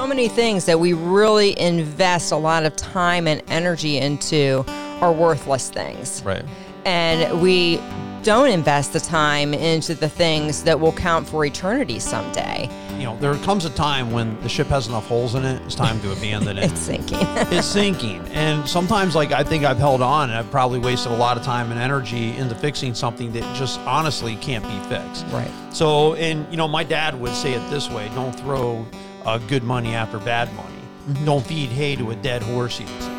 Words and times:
so 0.00 0.06
many 0.06 0.28
things 0.28 0.64
that 0.64 0.80
we 0.80 0.94
really 0.94 1.60
invest 1.60 2.32
a 2.32 2.36
lot 2.36 2.64
of 2.64 2.74
time 2.74 3.28
and 3.28 3.42
energy 3.48 3.98
into 3.98 4.64
are 5.02 5.12
worthless 5.12 5.68
things. 5.68 6.22
Right. 6.24 6.42
And 6.86 7.42
we 7.42 7.76
don't 8.22 8.48
invest 8.48 8.94
the 8.94 9.00
time 9.00 9.52
into 9.52 9.94
the 9.94 10.08
things 10.08 10.62
that 10.62 10.80
will 10.80 10.94
count 10.94 11.28
for 11.28 11.44
eternity 11.44 11.98
someday. 11.98 12.70
You 12.96 13.04
know, 13.04 13.18
there 13.18 13.34
comes 13.44 13.66
a 13.66 13.70
time 13.70 14.10
when 14.10 14.40
the 14.40 14.48
ship 14.48 14.68
has 14.68 14.88
enough 14.88 15.06
holes 15.06 15.34
in 15.34 15.44
it, 15.44 15.60
it's 15.66 15.74
time 15.74 16.00
to 16.00 16.12
abandon 16.12 16.56
it. 16.56 16.64
It's 16.72 16.80
sinking. 16.80 17.18
it's 17.20 17.66
sinking. 17.66 18.26
And 18.28 18.66
sometimes, 18.66 19.14
like, 19.14 19.32
I 19.32 19.44
think 19.44 19.64
I've 19.64 19.76
held 19.76 20.00
on 20.00 20.30
and 20.30 20.38
I've 20.38 20.50
probably 20.50 20.78
wasted 20.78 21.12
a 21.12 21.16
lot 21.16 21.36
of 21.36 21.42
time 21.42 21.70
and 21.72 21.78
energy 21.78 22.34
into 22.38 22.54
fixing 22.54 22.94
something 22.94 23.32
that 23.32 23.42
just 23.54 23.78
honestly 23.80 24.36
can't 24.36 24.64
be 24.64 24.88
fixed. 24.88 25.26
Right. 25.26 25.50
So, 25.74 26.14
and, 26.14 26.50
you 26.50 26.56
know, 26.56 26.68
my 26.68 26.84
dad 26.84 27.20
would 27.20 27.34
say 27.34 27.52
it 27.52 27.70
this 27.70 27.90
way 27.90 28.08
don't 28.14 28.32
throw 28.32 28.86
uh, 29.24 29.38
good 29.38 29.62
money 29.62 29.94
after 29.94 30.18
bad 30.18 30.52
money. 30.54 30.68
Mm-hmm. 31.08 31.24
Don't 31.24 31.46
feed 31.46 31.70
hay 31.70 31.96
to 31.96 32.10
a 32.10 32.16
dead 32.16 32.42
horse, 32.42 32.78
he 32.78 32.84
would 32.84 33.02
say. 33.02 33.10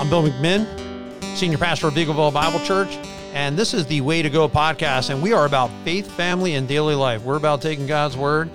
I'm 0.00 0.08
Bill 0.08 0.22
McMinn, 0.22 0.66
Senior 1.36 1.58
Pastor 1.58 1.88
of 1.88 1.94
Eagleville 1.94 2.32
Bible 2.32 2.60
Church, 2.60 2.96
and 3.32 3.58
this 3.58 3.74
is 3.74 3.84
the 3.86 4.00
Way 4.00 4.22
to 4.22 4.30
Go 4.30 4.48
podcast. 4.48 5.10
And 5.10 5.20
we 5.20 5.32
are 5.32 5.44
about 5.44 5.70
faith, 5.84 6.10
family, 6.10 6.54
and 6.54 6.68
daily 6.68 6.94
life. 6.94 7.22
We're 7.22 7.36
about 7.36 7.62
taking 7.62 7.86
God's 7.86 8.16
Word, 8.16 8.48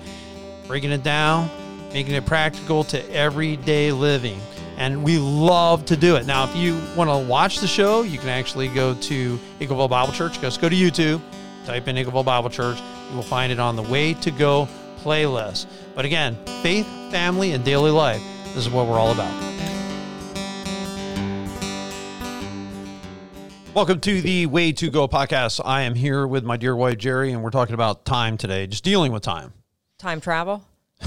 breaking 0.66 0.90
it 0.90 1.02
down, 1.02 1.50
making 1.92 2.14
it 2.14 2.24
practical 2.24 2.82
to 2.84 3.12
everyday 3.12 3.92
living. 3.92 4.40
And 4.76 5.04
we 5.04 5.18
love 5.18 5.84
to 5.86 5.96
do 5.96 6.16
it. 6.16 6.26
Now, 6.26 6.44
if 6.44 6.56
you 6.56 6.80
want 6.96 7.10
to 7.10 7.28
watch 7.30 7.58
the 7.58 7.66
show, 7.66 8.02
you 8.02 8.18
can 8.18 8.30
actually 8.30 8.68
go 8.68 8.94
to 8.94 9.38
Eagleville 9.60 9.90
Bible 9.90 10.12
Church. 10.12 10.40
Just 10.40 10.60
go 10.60 10.68
to 10.68 10.74
YouTube, 10.74 11.20
type 11.64 11.88
in 11.88 11.96
Eagleville 11.96 12.24
Bible 12.24 12.50
Church. 12.50 12.78
You 13.10 13.16
will 13.16 13.22
find 13.22 13.50
it 13.50 13.58
on 13.58 13.74
the 13.76 13.82
Way 13.82 14.14
to 14.14 14.30
Go 14.30 14.68
playlist. 14.98 15.66
But 15.94 16.04
again, 16.04 16.36
faith, 16.62 16.86
family, 17.10 17.52
and 17.52 17.64
daily 17.64 17.90
life. 17.90 18.22
This 18.48 18.58
is 18.66 18.70
what 18.70 18.86
we're 18.86 18.98
all 18.98 19.12
about. 19.12 19.32
Welcome 23.74 24.00
to 24.00 24.20
the 24.20 24.46
Way 24.46 24.72
to 24.72 24.90
Go 24.90 25.08
podcast. 25.08 25.60
I 25.64 25.82
am 25.82 25.94
here 25.94 26.26
with 26.26 26.44
my 26.44 26.56
dear 26.56 26.76
wife, 26.76 26.98
Jerry, 26.98 27.32
and 27.32 27.42
we're 27.42 27.50
talking 27.50 27.74
about 27.74 28.04
time 28.04 28.36
today, 28.36 28.66
just 28.66 28.84
dealing 28.84 29.10
with 29.10 29.22
time. 29.22 29.52
Time 29.98 30.20
travel? 30.20 30.62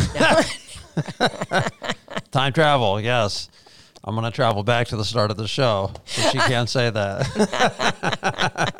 Time 2.32 2.52
travel, 2.54 3.00
yes. 3.00 3.50
I'm 4.04 4.16
going 4.16 4.26
to 4.26 4.36
travel 4.36 4.64
back 4.64 4.88
to 4.88 4.98
the 4.98 5.06
start 5.06 5.32
of 5.32 5.38
the 5.38 5.48
show, 5.48 5.92
but 5.94 6.32
she 6.32 6.38
can't 6.40 6.70
say 6.70 6.90
that. 6.90 8.74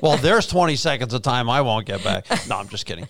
well, 0.02 0.16
there's 0.16 0.46
20 0.46 0.76
seconds 0.76 1.12
of 1.14 1.22
time 1.22 1.48
I 1.50 1.60
won't 1.60 1.86
get 1.86 2.02
back. 2.04 2.26
No, 2.48 2.56
I'm 2.56 2.68
just 2.68 2.86
kidding. 2.86 3.08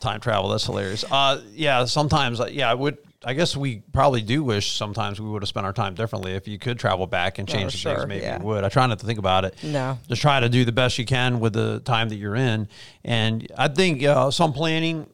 Time 0.00 0.20
travel, 0.20 0.48
that's 0.50 0.64
hilarious. 0.64 1.04
Uh, 1.10 1.42
yeah, 1.54 1.84
sometimes, 1.86 2.40
uh, 2.40 2.46
yeah, 2.50 2.70
I 2.70 2.74
would. 2.74 2.98
I 3.24 3.34
guess 3.34 3.56
we 3.56 3.82
probably 3.92 4.22
do 4.22 4.44
wish 4.44 4.76
sometimes 4.76 5.20
we 5.20 5.28
would 5.28 5.42
have 5.42 5.48
spent 5.48 5.66
our 5.66 5.72
time 5.72 5.94
differently. 5.94 6.32
If 6.34 6.46
you 6.46 6.56
could 6.56 6.78
travel 6.78 7.04
back 7.08 7.40
and 7.40 7.48
change 7.48 7.64
Oh, 7.64 7.68
some 7.70 7.78
sure, 7.78 7.96
things, 7.96 8.08
maybe 8.08 8.22
yeah. 8.24 8.38
you 8.38 8.44
would. 8.44 8.62
I 8.62 8.68
try 8.68 8.86
not 8.86 9.00
to 9.00 9.06
think 9.06 9.18
about 9.18 9.44
it. 9.44 9.56
No. 9.64 9.98
Just 10.08 10.22
try 10.22 10.38
to 10.38 10.48
do 10.48 10.64
the 10.64 10.70
best 10.70 10.98
you 10.98 11.04
can 11.04 11.40
with 11.40 11.52
the 11.52 11.80
time 11.80 12.10
that 12.10 12.14
you're 12.14 12.36
in. 12.36 12.68
And 13.04 13.50
I 13.58 13.66
think 13.66 14.04
uh, 14.04 14.30
some 14.30 14.52
planning 14.52 15.08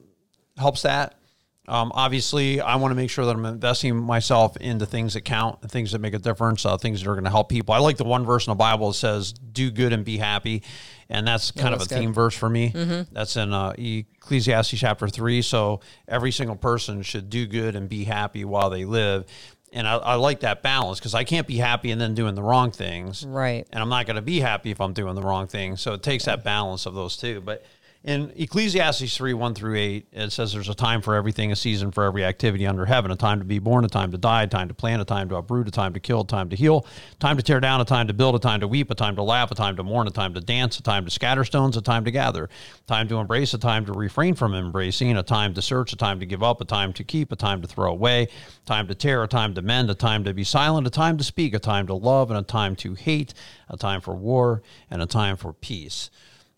helps 0.58 0.82
that. 0.82 1.18
Um, 1.66 1.92
obviously, 1.94 2.60
I 2.60 2.76
want 2.76 2.90
to 2.92 2.94
make 2.94 3.08
sure 3.08 3.24
that 3.24 3.34
I'm 3.34 3.46
investing 3.46 3.96
myself 3.96 4.56
into 4.58 4.84
things 4.84 5.14
that 5.14 5.22
count 5.22 5.62
things 5.70 5.92
that 5.92 5.98
make 6.00 6.12
a 6.12 6.18
difference, 6.18 6.66
uh, 6.66 6.76
things 6.76 7.02
that 7.02 7.08
are 7.10 7.14
going 7.14 7.24
to 7.24 7.30
help 7.30 7.48
people. 7.48 7.74
I 7.74 7.78
like 7.78 7.96
the 7.96 8.04
one 8.04 8.26
verse 8.26 8.46
in 8.46 8.50
the 8.50 8.56
Bible 8.56 8.88
that 8.88 8.94
says, 8.94 9.32
"Do 9.32 9.70
good 9.70 9.94
and 9.94 10.04
be 10.04 10.18
happy," 10.18 10.62
and 11.08 11.26
that's 11.26 11.50
kind 11.50 11.74
of 11.74 11.80
a 11.80 11.86
good. 11.86 11.98
theme 11.98 12.12
verse 12.12 12.34
for 12.34 12.50
me. 12.50 12.68
That's 13.12 13.36
in 13.36 13.54
uh, 13.54 13.72
Ecclesiastes 13.78 14.78
chapter 14.78 15.08
three. 15.08 15.40
So 15.40 15.80
every 16.06 16.32
single 16.32 16.56
person 16.56 17.00
should 17.02 17.30
do 17.30 17.46
good 17.46 17.76
and 17.76 17.88
be 17.88 18.04
happy 18.04 18.44
while 18.44 18.68
they 18.68 18.84
live. 18.84 19.24
And 19.72 19.88
I, 19.88 19.96
I 19.96 20.14
like 20.16 20.40
that 20.40 20.62
balance 20.62 21.00
because 21.00 21.14
I 21.14 21.24
can't 21.24 21.46
be 21.48 21.56
happy 21.56 21.90
and 21.90 22.00
then 22.00 22.14
doing 22.14 22.36
the 22.36 22.42
wrong 22.44 22.70
things 22.70 23.24
Right. 23.26 23.66
and 23.72 23.82
I'm 23.82 23.88
not 23.88 24.06
going 24.06 24.14
to 24.14 24.22
be 24.22 24.38
happy 24.38 24.70
if 24.70 24.80
I'm 24.80 24.92
doing 24.92 25.16
the 25.16 25.22
wrong 25.22 25.48
thing. 25.48 25.76
So 25.76 25.94
it 25.94 26.02
takes 26.04 26.26
that 26.26 26.44
balance 26.44 26.86
of 26.86 26.94
those 26.94 27.16
two. 27.16 27.40
But 27.40 27.64
in 28.04 28.30
Ecclesiastes 28.36 29.16
3 29.16 29.32
1 29.32 29.54
through 29.54 29.76
8, 29.76 30.08
it 30.12 30.30
says 30.30 30.52
there's 30.52 30.68
a 30.68 30.74
time 30.74 31.00
for 31.00 31.14
everything, 31.14 31.52
a 31.52 31.56
season 31.56 31.90
for 31.90 32.04
every 32.04 32.22
activity 32.22 32.66
under 32.66 32.84
heaven, 32.84 33.10
a 33.10 33.16
time 33.16 33.38
to 33.38 33.46
be 33.46 33.58
born, 33.58 33.82
a 33.82 33.88
time 33.88 34.12
to 34.12 34.18
die, 34.18 34.42
a 34.42 34.46
time 34.46 34.68
to 34.68 34.74
plant, 34.74 35.00
a 35.00 35.06
time 35.06 35.30
to 35.30 35.36
uproot, 35.36 35.66
a 35.68 35.70
time 35.70 35.94
to 35.94 36.00
kill, 36.00 36.20
a 36.20 36.26
time 36.26 36.50
to 36.50 36.56
heal, 36.56 36.86
time 37.18 37.38
to 37.38 37.42
tear 37.42 37.60
down, 37.60 37.80
a 37.80 37.84
time 37.84 38.06
to 38.06 38.12
build, 38.12 38.34
a 38.34 38.38
time 38.38 38.60
to 38.60 38.68
weep, 38.68 38.90
a 38.90 38.94
time 38.94 39.16
to 39.16 39.22
laugh, 39.22 39.50
a 39.50 39.54
time 39.54 39.74
to 39.76 39.82
mourn, 39.82 40.06
a 40.06 40.10
time 40.10 40.34
to 40.34 40.40
dance, 40.42 40.78
a 40.78 40.82
time 40.82 41.06
to 41.06 41.10
scatter 41.10 41.44
stones, 41.44 41.78
a 41.78 41.80
time 41.80 42.04
to 42.04 42.10
gather, 42.10 42.50
time 42.86 43.08
to 43.08 43.16
embrace, 43.16 43.54
a 43.54 43.58
time 43.58 43.86
to 43.86 43.92
refrain 43.94 44.34
from 44.34 44.54
embracing, 44.54 45.16
a 45.16 45.22
time 45.22 45.54
to 45.54 45.62
search, 45.62 45.94
a 45.94 45.96
time 45.96 46.20
to 46.20 46.26
give 46.26 46.42
up, 46.42 46.60
a 46.60 46.64
time 46.66 46.92
to 46.92 47.04
keep, 47.04 47.32
a 47.32 47.36
time 47.36 47.62
to 47.62 47.66
throw 47.66 47.90
away, 47.90 48.28
time 48.66 48.86
to 48.86 48.94
tear, 48.94 49.22
a 49.22 49.28
time 49.28 49.54
to 49.54 49.62
mend, 49.62 49.88
a 49.88 49.94
time 49.94 50.24
to 50.24 50.34
be 50.34 50.44
silent, 50.44 50.86
a 50.86 50.90
time 50.90 51.16
to 51.16 51.24
speak, 51.24 51.54
a 51.54 51.58
time 51.58 51.86
to 51.86 51.94
love, 51.94 52.30
and 52.30 52.38
a 52.38 52.42
time 52.42 52.76
to 52.76 52.92
hate, 52.92 53.32
a 53.70 53.78
time 53.78 54.02
for 54.02 54.14
war, 54.14 54.62
and 54.90 55.00
a 55.00 55.06
time 55.06 55.38
for 55.38 55.54
peace 55.54 56.10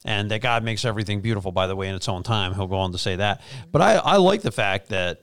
and 0.06 0.30
that 0.30 0.40
God 0.40 0.62
makes 0.64 0.84
everything 0.84 1.20
beautiful, 1.20 1.52
by 1.52 1.66
the 1.66 1.74
way, 1.76 1.88
in 1.88 1.94
its 1.94 2.08
own 2.08 2.22
time. 2.22 2.54
He'll 2.54 2.68
go 2.68 2.76
on 2.76 2.92
to 2.92 2.98
say 2.98 3.16
that. 3.16 3.42
But 3.72 3.82
I, 3.82 3.94
I 3.96 4.16
like 4.16 4.40
the 4.40 4.52
fact 4.52 4.88
that 4.90 5.22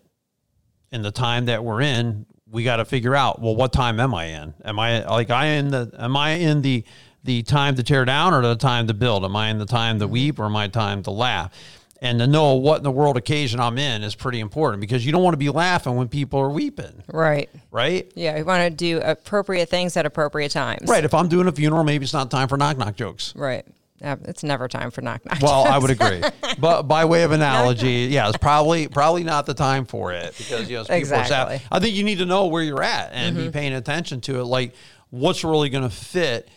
in 0.92 1.02
the 1.02 1.12
time 1.12 1.46
that 1.46 1.64
we're 1.64 1.82
in, 1.82 2.26
we 2.52 2.64
got 2.64 2.76
to 2.76 2.86
figure 2.86 3.16
out, 3.16 3.42
well, 3.42 3.56
what 3.56 3.74
time 3.74 4.00
am 4.00 4.14
I 4.14 4.26
in? 4.26 4.54
Am 4.64 4.78
I 4.78 5.06
like 5.06 5.32
I 5.32 5.46
in 5.48 5.72
the 5.72 5.90
am 5.98 6.16
I 6.16 6.32
in 6.34 6.62
the 6.62 6.84
the 7.24 7.42
time 7.42 7.76
to 7.76 7.84
tear 7.84 8.04
down 8.06 8.34
or 8.34 8.42
the 8.42 8.56
time 8.58 8.88
to 8.88 8.94
build? 8.94 9.24
Am 9.24 9.36
I 9.36 9.50
in 9.50 9.58
the 9.58 9.66
time 9.66 9.98
to 10.00 10.08
weep 10.08 10.38
or 10.38 10.46
am 10.46 10.56
I 10.58 10.68
time 10.68 11.02
to 11.04 11.12
laugh? 11.12 11.52
And 12.02 12.20
to 12.20 12.28
know 12.28 12.56
what 12.56 12.80
in 12.80 12.84
the 12.84 12.92
world 12.92 13.16
occasion 13.16 13.62
I'm 13.62 13.78
in 13.78 14.04
is 14.04 14.14
pretty 14.14 14.42
important 14.42 14.82
because 14.82 15.06
you 15.06 15.14
don't 15.14 15.24
want 15.24 15.36
to 15.36 15.38
be 15.38 15.50
laughing 15.50 15.96
when 15.96 16.10
people 16.10 16.38
are 16.42 16.50
weeping, 16.50 17.02
Right. 17.08 17.50
right? 17.72 18.12
Yeah, 18.14 18.38
you 18.38 18.44
want 18.44 18.62
to 18.66 18.70
do 18.70 19.00
appropriate 19.02 19.70
things 19.70 19.96
at 19.96 20.06
appropriate 20.06 20.52
times. 20.52 20.90
Right. 20.90 21.06
If 21.06 21.14
I'm 21.14 21.30
doing 21.30 21.48
a 21.48 21.54
funeral, 21.54 21.86
maybe 21.86 22.04
it's 22.04 22.12
not 22.12 22.30
time 22.30 22.50
for 22.50 22.58
knock 22.58 22.78
knock 22.78 22.98
jokes. 22.98 23.34
Right. 23.38 23.66
It's 24.02 24.44
never 24.44 24.68
time 24.68 24.92
for 24.92 25.02
knock 25.02 25.26
knock. 25.26 25.40
Well, 25.42 25.66
I 25.66 25.78
would 25.78 25.92
agree, 26.02 26.22
but 26.60 26.84
by 26.84 27.06
way 27.06 27.24
of 27.24 27.32
analogy, 27.32 28.08
yeah, 28.12 28.28
it's 28.28 28.38
probably 28.38 28.88
probably 28.88 29.24
not 29.24 29.46
the 29.46 29.54
time 29.54 29.86
for 29.86 30.12
it 30.12 30.38
because 30.38 30.70
you 30.70 30.78
know 30.78 30.84
people 30.84 30.96
are 30.96 31.06
sad. 31.06 31.22
Exactly. 31.22 31.58
Mm-hmm. 31.58 31.74
I 31.74 31.80
think 31.80 31.96
you 31.96 32.04
need 32.04 32.18
to 32.18 32.26
know 32.26 32.48
where 32.48 32.64
you're 32.64 32.84
at 32.84 33.12
and 33.14 33.36
be 33.36 33.50
paying 33.50 33.74
attention 33.74 34.22
to 34.22 34.40
it, 34.40 34.46
like 34.46 34.74
what's 35.10 35.44
really 35.44 35.70
going 35.70 35.84
to 35.84 35.96
fit 35.96 36.50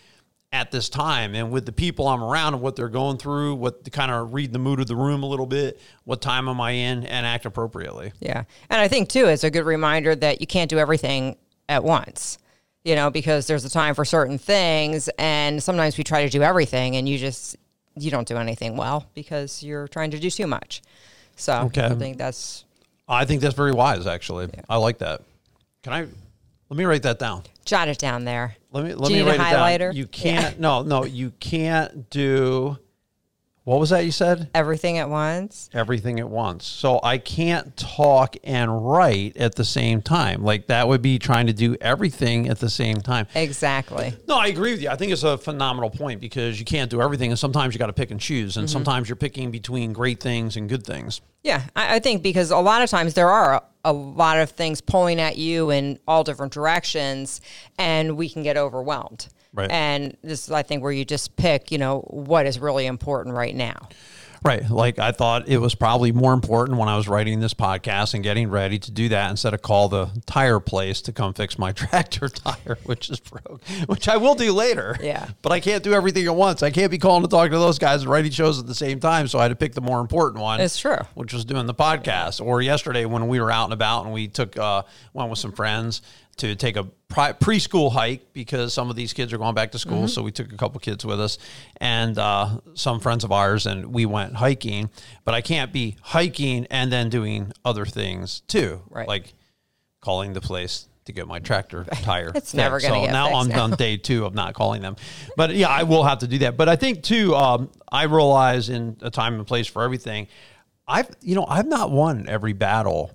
at 0.52 0.70
this 0.70 0.88
time 0.88 1.34
and 1.34 1.50
with 1.50 1.66
the 1.66 1.72
people 1.72 2.08
I'm 2.08 2.22
around 2.22 2.54
and 2.54 2.62
what 2.62 2.76
they're 2.76 2.88
going 2.88 3.18
through, 3.18 3.56
what 3.56 3.84
to 3.84 3.90
kind 3.90 4.10
of 4.10 4.32
read 4.32 4.52
the 4.52 4.58
mood 4.58 4.80
of 4.80 4.86
the 4.86 4.96
room 4.96 5.22
a 5.22 5.26
little 5.26 5.46
bit, 5.46 5.80
what 6.04 6.22
time 6.22 6.48
am 6.48 6.60
I 6.60 6.70
in, 6.70 7.04
and 7.04 7.26
act 7.26 7.44
appropriately. 7.44 8.12
Yeah. 8.20 8.44
And 8.70 8.80
I 8.80 8.88
think, 8.88 9.08
too, 9.08 9.26
it's 9.26 9.44
a 9.44 9.50
good 9.50 9.66
reminder 9.66 10.14
that 10.14 10.40
you 10.40 10.46
can't 10.46 10.70
do 10.70 10.78
everything 10.78 11.36
at 11.68 11.84
once, 11.84 12.38
you 12.86 12.94
know, 12.94 13.10
because 13.10 13.48
there's 13.48 13.64
a 13.64 13.68
time 13.70 13.96
for 13.96 14.04
certain 14.04 14.38
things. 14.38 15.08
And 15.18 15.60
sometimes 15.60 15.98
we 15.98 16.04
try 16.04 16.24
to 16.24 16.30
do 16.30 16.42
everything 16.42 16.94
and 16.94 17.08
you 17.08 17.18
just, 17.18 17.56
you 17.96 18.12
don't 18.12 18.28
do 18.28 18.36
anything 18.36 18.76
well 18.76 19.06
because 19.12 19.60
you're 19.60 19.88
trying 19.88 20.12
to 20.12 20.20
do 20.20 20.30
too 20.30 20.46
much. 20.46 20.82
So 21.34 21.62
Okay. 21.62 21.84
I 21.84 21.94
think 21.96 22.16
that's, 22.16 22.64
I 23.08 23.24
think 23.24 23.40
that's 23.40 23.56
very 23.56 23.72
wise, 23.72 24.06
actually. 24.06 24.48
I 24.68 24.76
like 24.76 24.98
that. 24.98 25.22
Can 25.82 25.92
I? 25.92 26.06
Let 26.68 26.78
me 26.78 26.84
write 26.84 27.02
that 27.02 27.18
down. 27.18 27.42
jot 27.64 27.88
it 27.88 27.98
down 27.98 28.24
there. 28.24 28.56
Let 28.70 28.84
me 28.84 28.94
let 28.94 29.08
Do 29.08 29.14
me 29.14 29.22
write 29.22 29.40
it 29.74 29.78
down. 29.78 29.96
You 29.96 30.06
can't. 30.06 30.58
No, 30.60 30.82
no, 30.82 31.04
you 31.04 31.32
can't 31.40 32.08
do. 32.10 32.78
What 33.66 33.80
was 33.80 33.90
that 33.90 34.04
you 34.04 34.12
said? 34.12 34.48
Everything 34.54 34.98
at 34.98 35.10
once. 35.10 35.68
everything 35.74 36.20
at 36.20 36.30
once. 36.30 36.64
So 36.64 37.00
I 37.02 37.18
can't 37.18 37.76
talk 37.76 38.36
and 38.44 38.88
write 38.88 39.36
at 39.36 39.56
the 39.56 39.64
same 39.64 40.02
time. 40.02 40.44
Like 40.44 40.68
that 40.68 40.86
would 40.86 41.02
be 41.02 41.18
trying 41.18 41.48
to 41.48 41.52
do 41.52 41.76
everything 41.80 42.48
at 42.48 42.60
the 42.60 42.70
same 42.70 43.00
time. 43.00 43.26
Exactly. 43.34 44.14
No, 44.28 44.36
I 44.36 44.46
agree 44.46 44.70
with 44.70 44.82
you. 44.82 44.88
I 44.88 44.94
think 44.94 45.10
it's 45.10 45.24
a 45.24 45.36
phenomenal 45.36 45.90
point 45.90 46.20
because 46.20 46.60
you 46.60 46.64
can't 46.64 46.88
do 46.88 47.02
everything, 47.02 47.32
and 47.32 47.38
sometimes 47.38 47.74
you 47.74 47.80
got 47.80 47.88
to 47.88 47.92
pick 47.92 48.12
and 48.12 48.20
choose, 48.20 48.56
and 48.56 48.68
mm-hmm. 48.68 48.72
sometimes 48.72 49.08
you're 49.08 49.16
picking 49.16 49.50
between 49.50 49.92
great 49.92 50.20
things 50.20 50.56
and 50.56 50.68
good 50.68 50.86
things. 50.86 51.20
Yeah, 51.42 51.62
I, 51.74 51.96
I 51.96 51.98
think 51.98 52.22
because 52.22 52.52
a 52.52 52.58
lot 52.58 52.82
of 52.82 52.88
times 52.88 53.14
there 53.14 53.30
are 53.30 53.54
a, 53.54 53.62
a 53.86 53.92
lot 53.92 54.38
of 54.38 54.50
things 54.50 54.80
pulling 54.80 55.20
at 55.20 55.38
you 55.38 55.72
in 55.72 55.98
all 56.06 56.22
different 56.22 56.52
directions, 56.52 57.40
and 57.78 58.16
we 58.16 58.28
can 58.28 58.44
get 58.44 58.56
overwhelmed. 58.56 59.26
Right. 59.56 59.70
And 59.70 60.16
this 60.22 60.44
is, 60.44 60.50
I 60.52 60.62
think, 60.62 60.82
where 60.82 60.92
you 60.92 61.04
just 61.04 61.34
pick, 61.36 61.72
you 61.72 61.78
know, 61.78 62.00
what 62.08 62.46
is 62.46 62.58
really 62.58 62.86
important 62.86 63.34
right 63.34 63.54
now. 63.54 63.88
Right. 64.44 64.68
Like 64.70 65.00
I 65.00 65.10
thought 65.10 65.48
it 65.48 65.58
was 65.58 65.74
probably 65.74 66.12
more 66.12 66.32
important 66.32 66.78
when 66.78 66.88
I 66.88 66.96
was 66.96 67.08
writing 67.08 67.40
this 67.40 67.54
podcast 67.54 68.14
and 68.14 68.22
getting 68.22 68.48
ready 68.48 68.78
to 68.78 68.90
do 68.92 69.08
that 69.08 69.30
instead 69.30 69.54
of 69.54 69.62
call 69.62 69.88
the 69.88 70.10
tire 70.26 70.60
place 70.60 71.00
to 71.02 71.12
come 71.12 71.34
fix 71.34 71.58
my 71.58 71.72
tractor 71.72 72.28
tire, 72.28 72.78
which 72.84 73.10
is 73.10 73.18
broke, 73.18 73.64
which 73.86 74.08
I 74.08 74.18
will 74.18 74.36
do 74.36 74.52
later. 74.52 74.96
Yeah. 75.02 75.28
But 75.42 75.50
I 75.50 75.58
can't 75.58 75.82
do 75.82 75.94
everything 75.94 76.26
at 76.26 76.36
once. 76.36 76.62
I 76.62 76.70
can't 76.70 76.92
be 76.92 76.98
calling 76.98 77.22
to 77.22 77.28
talk 77.28 77.50
to 77.50 77.58
those 77.58 77.80
guys 77.80 78.02
and 78.02 78.10
writing 78.10 78.30
shows 78.30 78.60
at 78.60 78.66
the 78.66 78.74
same 78.74 79.00
time. 79.00 79.26
So 79.26 79.40
I 79.40 79.42
had 79.42 79.48
to 79.48 79.56
pick 79.56 79.74
the 79.74 79.80
more 79.80 80.00
important 80.00 80.42
one. 80.42 80.60
It's 80.60 80.78
true. 80.78 80.98
Which 81.14 81.32
was 81.32 81.44
doing 81.44 81.66
the 81.66 81.74
podcast. 81.74 82.44
Or 82.44 82.62
yesterday 82.62 83.04
when 83.04 83.26
we 83.26 83.40
were 83.40 83.50
out 83.50 83.64
and 83.64 83.72
about 83.72 84.04
and 84.04 84.12
we 84.12 84.28
took 84.28 84.56
uh 84.56 84.82
went 85.12 85.28
with 85.28 85.40
some 85.40 85.52
friends 85.52 86.02
to 86.38 86.54
take 86.54 86.76
a 86.76 86.84
pri- 87.08 87.32
preschool 87.32 87.90
hike 87.92 88.32
because 88.32 88.74
some 88.74 88.90
of 88.90 88.96
these 88.96 89.12
kids 89.12 89.32
are 89.32 89.38
going 89.38 89.54
back 89.54 89.72
to 89.72 89.78
school. 89.78 90.06
So 90.06 90.22
we 90.22 90.32
took 90.32 90.52
a 90.52 90.56
couple 90.56 90.78
kids 90.80 91.04
with 91.04 91.20
us 91.20 91.38
and 91.80 92.18
uh, 92.18 92.60
some 92.74 93.00
friends 93.00 93.24
of 93.24 93.32
ours, 93.32 93.66
and 93.66 93.94
we 93.94 94.04
went 94.06 94.34
hiking. 94.34 94.90
But 95.24 95.34
I 95.34 95.40
can't 95.40 95.72
be 95.72 95.96
hiking 96.02 96.66
and 96.70 96.92
then 96.92 97.08
doing 97.08 97.52
other 97.64 97.86
things 97.86 98.40
too, 98.48 98.82
Right. 98.90 99.08
like 99.08 99.32
calling 100.00 100.34
the 100.34 100.40
place 100.42 100.88
to 101.06 101.12
get 101.12 101.26
my 101.28 101.38
tractor 101.38 101.84
tire. 102.02 102.32
It's 102.34 102.52
never 102.52 102.80
gonna 102.80 102.94
So 102.94 103.00
get 103.02 103.12
now 103.12 103.26
fixed 103.26 103.40
I'm 103.40 103.48
now. 103.48 103.62
on 103.62 103.70
day 103.78 103.96
two 103.96 104.26
of 104.26 104.34
not 104.34 104.54
calling 104.54 104.82
them. 104.82 104.96
But 105.36 105.54
yeah, 105.54 105.68
I 105.68 105.84
will 105.84 106.02
have 106.04 106.18
to 106.18 106.26
do 106.26 106.38
that. 106.38 106.56
But 106.56 106.68
I 106.68 106.76
think 106.76 107.02
too, 107.02 107.34
um, 107.34 107.70
I 107.90 108.04
realize 108.04 108.68
in 108.68 108.96
a 109.02 109.10
time 109.10 109.34
and 109.36 109.46
place 109.46 109.66
for 109.68 109.82
everything. 109.84 110.26
I've 110.86 111.08
you 111.22 111.34
know 111.34 111.46
I've 111.48 111.66
not 111.66 111.90
won 111.92 112.28
every 112.28 112.52
battle 112.52 113.10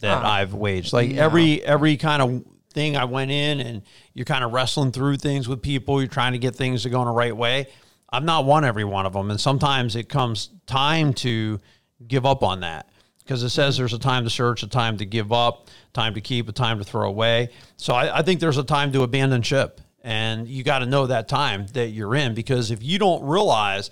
that 0.00 0.24
I've 0.24 0.54
waged. 0.54 0.92
Like 0.92 1.12
every 1.14 1.62
every 1.64 1.96
kind 1.96 2.22
of 2.22 2.44
thing 2.74 2.96
I 2.96 3.04
went 3.04 3.30
in, 3.30 3.60
and 3.60 3.82
you're 4.12 4.24
kind 4.24 4.44
of 4.44 4.52
wrestling 4.52 4.92
through 4.92 5.16
things 5.16 5.48
with 5.48 5.62
people. 5.62 6.00
You're 6.00 6.08
trying 6.08 6.32
to 6.32 6.38
get 6.38 6.54
things 6.54 6.82
to 6.82 6.90
go 6.90 7.00
in 7.00 7.06
the 7.06 7.12
right 7.12 7.36
way. 7.36 7.68
I've 8.10 8.24
not 8.24 8.44
won 8.44 8.64
every 8.64 8.84
one 8.84 9.06
of 9.06 9.12
them, 9.12 9.30
and 9.30 9.40
sometimes 9.40 9.96
it 9.96 10.08
comes 10.08 10.50
time 10.66 11.14
to 11.14 11.60
give 12.06 12.26
up 12.26 12.42
on 12.42 12.60
that 12.60 12.88
because 13.20 13.42
it 13.42 13.48
says 13.48 13.76
there's 13.76 13.94
a 13.94 13.98
time 13.98 14.24
to 14.24 14.30
search, 14.30 14.62
a 14.62 14.68
time 14.68 14.98
to 14.98 15.06
give 15.06 15.32
up, 15.32 15.68
time 15.94 16.14
to 16.14 16.20
keep, 16.20 16.48
a 16.48 16.52
time 16.52 16.78
to 16.78 16.84
throw 16.84 17.08
away. 17.08 17.48
So 17.76 17.94
I, 17.94 18.18
I 18.18 18.22
think 18.22 18.40
there's 18.40 18.58
a 18.58 18.64
time 18.64 18.92
to 18.92 19.02
abandon 19.02 19.42
ship, 19.42 19.80
and 20.02 20.46
you 20.46 20.62
got 20.62 20.80
to 20.80 20.86
know 20.86 21.06
that 21.06 21.28
time 21.28 21.66
that 21.72 21.88
you're 21.88 22.14
in 22.14 22.34
because 22.34 22.70
if 22.70 22.82
you 22.82 22.98
don't 22.98 23.24
realize 23.24 23.90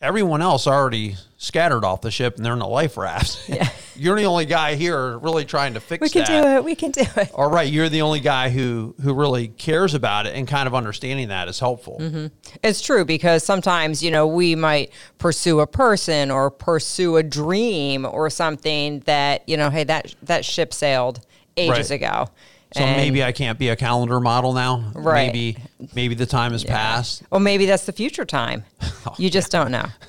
everyone 0.00 0.42
else 0.42 0.66
already 0.66 1.16
scattered 1.38 1.84
off 1.84 2.00
the 2.00 2.10
ship 2.10 2.36
and 2.36 2.44
they're 2.44 2.52
in 2.52 2.58
the 2.58 2.66
life 2.66 2.96
rafts. 2.96 3.48
you're 3.96 4.16
the 4.16 4.24
only 4.24 4.44
guy 4.46 4.74
here 4.74 5.16
really 5.18 5.44
trying 5.44 5.74
to 5.74 5.80
fix 5.80 6.02
We 6.02 6.08
can 6.08 6.24
that. 6.24 6.42
do 6.42 6.48
it. 6.56 6.64
We 6.64 6.74
can 6.74 6.90
do 6.90 7.02
it. 7.16 7.30
All 7.34 7.50
right, 7.50 7.70
you're 7.70 7.88
the 7.88 8.02
only 8.02 8.20
guy 8.20 8.50
who 8.50 8.94
who 9.02 9.14
really 9.14 9.48
cares 9.48 9.94
about 9.94 10.26
it 10.26 10.34
and 10.34 10.46
kind 10.46 10.66
of 10.66 10.74
understanding 10.74 11.28
that 11.28 11.48
is 11.48 11.58
helpful. 11.58 11.98
Mm-hmm. 12.00 12.26
It's 12.62 12.80
true 12.82 13.04
because 13.04 13.42
sometimes, 13.44 14.02
you 14.02 14.10
know, 14.10 14.26
we 14.26 14.54
might 14.54 14.92
pursue 15.18 15.60
a 15.60 15.66
person 15.66 16.30
or 16.30 16.50
pursue 16.50 17.16
a 17.16 17.22
dream 17.22 18.04
or 18.04 18.28
something 18.30 19.00
that, 19.00 19.48
you 19.48 19.56
know, 19.56 19.70
hey, 19.70 19.84
that 19.84 20.14
that 20.22 20.44
ship 20.44 20.72
sailed 20.74 21.20
ages 21.56 21.90
Right. 21.90 21.96
ago. 22.02 22.28
So 22.74 22.82
And- 22.82 22.96
maybe 22.96 23.22
I 23.22 23.32
can't 23.32 23.58
be 23.58 23.68
a 23.68 23.76
calendar 23.76 24.20
model 24.20 24.52
now. 24.52 24.90
Right. 24.94 25.26
Maybe 25.32 25.56
maybe 25.94 26.14
the 26.14 26.26
time 26.26 26.52
has 26.52 26.64
passed. 26.64 27.22
Well, 27.30 27.40
maybe 27.40 27.64
that's 27.66 27.86
the 27.86 27.92
future 27.92 28.24
time. 28.24 28.64
Oh, 29.08 29.14
you 29.18 29.30
just 29.30 29.52
don't 29.52 29.70
know. 29.70 29.84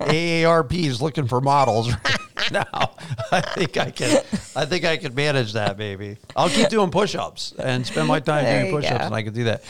AARP 0.00 0.72
is 0.86 1.02
looking 1.02 1.26
for 1.26 1.40
models 1.40 1.90
right 1.92 2.52
now. 2.52 2.92
I 3.32 3.40
think 3.40 3.76
I 3.76 3.90
can. 3.90 4.22
I 4.54 4.64
think 4.64 4.84
I 4.84 4.96
can 4.96 5.12
manage 5.14 5.54
that. 5.54 5.76
Maybe 5.76 6.16
I'll 6.36 6.48
keep 6.48 6.68
doing 6.68 6.90
push-ups 6.90 7.54
and 7.58 7.84
spend 7.86 8.06
my 8.06 8.20
time 8.20 8.44
There 8.44 8.60
doing 8.62 8.74
push-ups, 8.74 8.98
go. 8.98 9.04
and 9.06 9.14
I 9.14 9.22
can 9.22 9.32
do 9.34 9.44
that. 9.44 9.64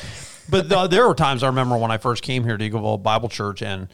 But 0.50 0.68
the, 0.68 0.86
there 0.86 1.08
were 1.08 1.14
times 1.14 1.42
I 1.42 1.46
remember 1.46 1.76
when 1.78 1.90
I 1.90 1.96
first 1.98 2.22
came 2.22 2.44
here 2.44 2.56
to 2.58 2.70
Eagleville 2.70 3.02
Bible 3.02 3.28
Church, 3.30 3.62
and 3.62 3.88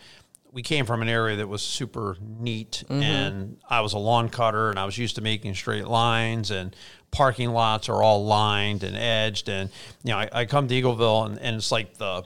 we 0.52 0.62
came 0.62 0.84
from 0.86 1.02
an 1.02 1.08
area 1.08 1.36
that 1.36 1.48
was 1.48 1.62
super 1.62 2.16
neat, 2.20 2.84
Mm-hmm. 2.88 3.02
and 3.02 3.56
I 3.68 3.80
was 3.80 3.94
a 3.94 3.98
lawn 3.98 4.28
cutter, 4.28 4.68
and 4.70 4.78
I 4.78 4.84
was 4.84 4.96
used 4.98 5.16
to 5.16 5.22
making 5.22 5.54
straight 5.54 5.86
lines, 5.88 6.50
and 6.50 6.76
parking 7.10 7.50
lots 7.50 7.88
are 7.88 8.02
all 8.02 8.24
lined 8.26 8.84
and 8.84 8.94
edged, 8.96 9.48
and 9.48 9.70
you 10.04 10.12
know 10.12 10.18
I, 10.18 10.28
I 10.32 10.44
come 10.44 10.68
to 10.68 10.74
Eagleville, 10.74 11.26
and, 11.26 11.38
and 11.38 11.56
it's 11.56 11.72
like 11.72 11.96
the 11.96 12.24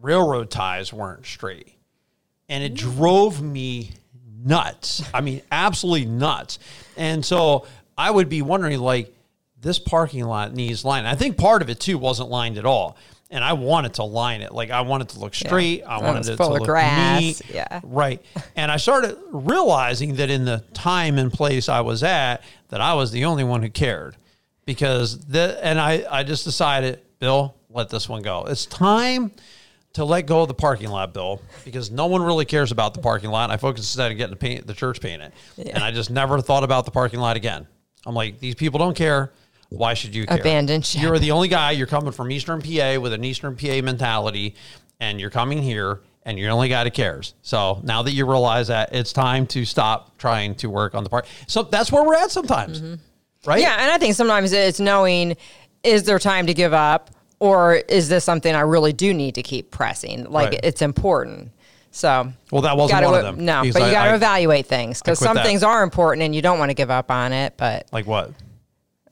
railroad 0.00 0.50
ties 0.50 0.92
weren't 0.92 1.24
straight 1.24 1.72
and 2.48 2.62
it 2.62 2.74
drove 2.74 3.40
me 3.42 3.90
nuts. 4.44 5.02
I 5.12 5.20
mean, 5.20 5.42
absolutely 5.50 6.06
nuts. 6.06 6.58
And 6.96 7.24
so 7.24 7.66
I 7.98 8.08
would 8.10 8.28
be 8.28 8.40
wondering, 8.42 8.78
like, 8.78 9.12
this 9.60 9.78
parking 9.80 10.22
lot 10.24 10.54
needs 10.54 10.84
line. 10.84 11.06
I 11.06 11.16
think 11.16 11.38
part 11.38 11.60
of 11.62 11.70
it 11.70 11.80
too 11.80 11.98
wasn't 11.98 12.28
lined 12.28 12.56
at 12.58 12.64
all. 12.64 12.96
And 13.30 13.42
I 13.42 13.54
wanted 13.54 13.94
to 13.94 14.04
line 14.04 14.40
it. 14.40 14.52
Like 14.52 14.70
I 14.70 14.82
wanted 14.82 15.08
to 15.10 15.18
look 15.18 15.34
straight. 15.34 15.82
I 15.82 15.98
wanted 15.98 16.28
it 16.28 16.36
full 16.36 16.48
to 16.48 16.54
look 16.54 16.64
grass. 16.64 17.20
neat. 17.20 17.42
Yeah. 17.52 17.80
Right. 17.82 18.22
And 18.56 18.70
I 18.70 18.76
started 18.78 19.18
realizing 19.32 20.16
that 20.16 20.30
in 20.30 20.44
the 20.44 20.64
time 20.72 21.18
and 21.18 21.32
place 21.32 21.68
I 21.68 21.80
was 21.80 22.02
at, 22.02 22.42
that 22.68 22.80
I 22.80 22.94
was 22.94 23.10
the 23.10 23.26
only 23.26 23.44
one 23.44 23.62
who 23.62 23.68
cared. 23.68 24.16
Because 24.64 25.18
the 25.26 25.58
and 25.62 25.78
I, 25.80 26.04
I 26.10 26.22
just 26.22 26.44
decided, 26.44 27.00
Bill, 27.18 27.54
let 27.70 27.88
this 27.88 28.08
one 28.08 28.22
go. 28.22 28.44
It's 28.48 28.66
time 28.66 29.30
to 29.92 30.04
let 30.04 30.26
go 30.26 30.42
of 30.42 30.48
the 30.48 30.54
parking 30.54 30.88
lot, 30.90 31.14
Bill, 31.14 31.40
because 31.64 31.90
no 31.90 32.06
one 32.06 32.22
really 32.22 32.44
cares 32.44 32.72
about 32.72 32.92
the 32.94 33.00
parking 33.00 33.30
lot. 33.30 33.50
I 33.50 33.56
focused 33.56 33.84
instead 33.84 34.10
on 34.10 34.16
getting 34.16 34.30
the 34.30 34.36
paint, 34.36 34.66
the 34.66 34.74
church 34.74 35.00
painted, 35.00 35.32
and 35.56 35.78
I 35.78 35.90
just 35.90 36.10
never 36.10 36.40
thought 36.40 36.64
about 36.64 36.84
the 36.84 36.90
parking 36.90 37.20
lot 37.20 37.36
again. 37.36 37.66
I'm 38.04 38.14
like, 38.14 38.38
these 38.38 38.54
people 38.54 38.78
don't 38.78 38.96
care. 38.96 39.32
Why 39.68 39.94
should 39.94 40.14
you 40.14 40.26
care? 40.26 40.38
Abandon 40.38 40.82
ship. 40.82 41.02
You're 41.02 41.18
the 41.18 41.30
only 41.32 41.48
guy. 41.48 41.72
You're 41.72 41.86
coming 41.86 42.12
from 42.12 42.30
Eastern 42.30 42.62
PA 42.62 42.98
with 43.00 43.12
an 43.12 43.24
Eastern 43.24 43.56
PA 43.56 43.80
mentality, 43.82 44.54
and 45.00 45.20
you're 45.20 45.30
coming 45.30 45.62
here, 45.62 46.00
and 46.24 46.38
you're 46.38 46.48
the 46.48 46.54
only 46.54 46.68
guy 46.68 46.84
that 46.84 46.94
cares. 46.94 47.34
So 47.42 47.80
now 47.82 48.02
that 48.02 48.12
you 48.12 48.26
realize 48.26 48.68
that, 48.68 48.94
it's 48.94 49.12
time 49.12 49.46
to 49.48 49.64
stop 49.64 50.16
trying 50.18 50.54
to 50.56 50.70
work 50.70 50.94
on 50.94 51.04
the 51.04 51.10
part. 51.10 51.26
So 51.46 51.62
that's 51.62 51.90
where 51.90 52.04
we're 52.04 52.14
at 52.14 52.30
sometimes, 52.30 52.80
mm-hmm. 52.80 53.48
right? 53.48 53.60
Yeah, 53.60 53.76
and 53.80 53.90
I 53.90 53.98
think 53.98 54.14
sometimes 54.14 54.52
it's 54.52 54.80
knowing 54.80 55.36
is 55.82 56.02
there 56.04 56.18
time 56.18 56.46
to 56.46 56.54
give 56.54 56.72
up 56.72 57.10
or 57.38 57.74
is 57.74 58.08
this 58.08 58.24
something 58.24 58.54
I 58.54 58.60
really 58.60 58.92
do 58.92 59.14
need 59.14 59.36
to 59.36 59.42
keep 59.42 59.70
pressing? 59.70 60.24
Like 60.24 60.50
Right. 60.50 60.60
it's 60.64 60.82
important. 60.82 61.50
So 61.90 62.32
Well, 62.50 62.62
that 62.62 62.76
wasn't 62.76 63.00
gotta- 63.00 63.10
one 63.10 63.24
of 63.24 63.36
them, 63.36 63.44
No, 63.44 63.60
but 63.60 63.66
you 63.66 63.90
got 63.92 64.06
to 64.06 64.14
evaluate 64.14 64.66
things 64.66 65.00
because 65.00 65.18
some 65.18 65.36
that. 65.36 65.46
things 65.46 65.62
are 65.62 65.82
important 65.82 66.24
and 66.24 66.34
you 66.34 66.42
don't 66.42 66.58
want 66.58 66.70
to 66.70 66.74
give 66.74 66.90
up 66.90 67.10
on 67.10 67.32
it. 67.32 67.54
But 67.56 67.86
Like 67.92 68.06
what? 68.06 68.32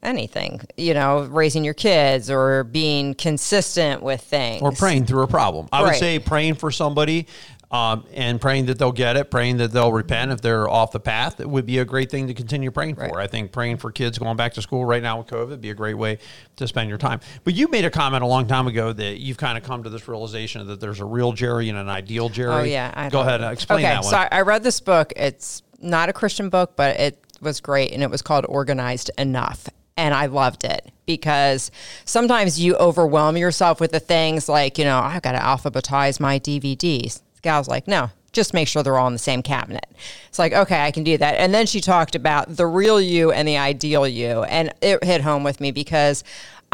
Anything, 0.04 0.60
you 0.76 0.94
know, 0.94 1.24
raising 1.24 1.64
your 1.64 1.74
kids 1.74 2.30
or 2.30 2.64
being 2.64 3.14
consistent 3.14 4.02
with 4.02 4.20
things 4.20 4.62
or 4.62 4.72
praying 4.72 5.06
through 5.06 5.22
a 5.22 5.28
problem. 5.28 5.68
I 5.72 5.82
would 5.82 5.96
say 5.96 6.18
praying 6.18 6.54
for 6.56 6.70
somebody 6.70 7.26
um, 7.74 8.04
and 8.12 8.40
praying 8.40 8.66
that 8.66 8.78
they'll 8.78 8.92
get 8.92 9.16
it, 9.16 9.32
praying 9.32 9.56
that 9.56 9.72
they'll 9.72 9.92
repent 9.92 10.30
if 10.30 10.40
they're 10.40 10.68
off 10.68 10.92
the 10.92 11.00
path. 11.00 11.40
It 11.40 11.50
would 11.50 11.66
be 11.66 11.78
a 11.78 11.84
great 11.84 12.08
thing 12.08 12.28
to 12.28 12.34
continue 12.34 12.70
praying 12.70 12.94
for. 12.94 13.18
I 13.18 13.26
think 13.26 13.50
praying 13.50 13.78
for 13.78 13.90
kids 13.90 14.16
going 14.16 14.36
back 14.36 14.54
to 14.54 14.62
school 14.62 14.84
right 14.84 15.02
now 15.02 15.18
with 15.18 15.26
COVID 15.26 15.48
would 15.48 15.60
be 15.60 15.70
a 15.70 15.74
great 15.74 15.94
way 15.94 16.18
to 16.54 16.68
spend 16.68 16.88
your 16.88 16.98
time. 16.98 17.18
But 17.42 17.54
you 17.54 17.66
made 17.66 17.84
a 17.84 17.90
comment 17.90 18.22
a 18.22 18.28
long 18.28 18.46
time 18.46 18.68
ago 18.68 18.92
that 18.92 19.20
you've 19.20 19.38
kind 19.38 19.58
of 19.58 19.64
come 19.64 19.82
to 19.82 19.90
this 19.90 20.06
realization 20.06 20.64
that 20.68 20.80
there's 20.80 21.00
a 21.00 21.04
real 21.04 21.32
Jerry 21.32 21.68
and 21.68 21.76
an 21.76 21.88
ideal 21.88 22.28
Jerry. 22.28 22.52
Oh 22.52 22.62
yeah, 22.62 22.92
I 22.94 23.08
go 23.08 23.22
ahead 23.22 23.40
and 23.40 23.52
explain 23.52 23.80
okay, 23.80 23.88
that 23.88 24.04
one. 24.04 24.10
so 24.10 24.18
I 24.30 24.42
read 24.42 24.62
this 24.62 24.78
book. 24.80 25.12
It's 25.16 25.62
not 25.80 26.08
a 26.08 26.12
Christian 26.12 26.50
book, 26.50 26.76
but 26.76 27.00
it 27.00 27.18
was 27.40 27.60
great, 27.60 27.92
and 27.92 28.04
it 28.04 28.10
was 28.10 28.22
called 28.22 28.46
Organized 28.48 29.10
Enough. 29.18 29.68
And 29.96 30.12
I 30.12 30.26
loved 30.26 30.64
it 30.64 30.90
because 31.06 31.70
sometimes 32.04 32.58
you 32.58 32.74
overwhelm 32.76 33.36
yourself 33.36 33.80
with 33.80 33.92
the 33.92 34.00
things 34.00 34.48
like, 34.48 34.78
you 34.78 34.84
know, 34.84 34.98
I've 34.98 35.22
got 35.22 35.32
to 35.32 35.38
alphabetize 35.38 36.18
my 36.18 36.38
DVDs. 36.38 37.20
The 37.34 37.40
gal's 37.42 37.68
like, 37.68 37.86
no, 37.86 38.10
just 38.32 38.52
make 38.52 38.66
sure 38.66 38.82
they're 38.82 38.98
all 38.98 39.06
in 39.06 39.12
the 39.12 39.18
same 39.18 39.42
cabinet. 39.42 39.86
It's 40.28 40.38
like, 40.38 40.52
okay, 40.52 40.82
I 40.82 40.90
can 40.90 41.04
do 41.04 41.16
that. 41.18 41.34
And 41.34 41.54
then 41.54 41.66
she 41.66 41.80
talked 41.80 42.16
about 42.16 42.56
the 42.56 42.66
real 42.66 43.00
you 43.00 43.30
and 43.30 43.46
the 43.46 43.56
ideal 43.56 44.06
you. 44.08 44.42
And 44.42 44.72
it 44.82 45.04
hit 45.04 45.20
home 45.20 45.44
with 45.44 45.60
me 45.60 45.70
because 45.70 46.24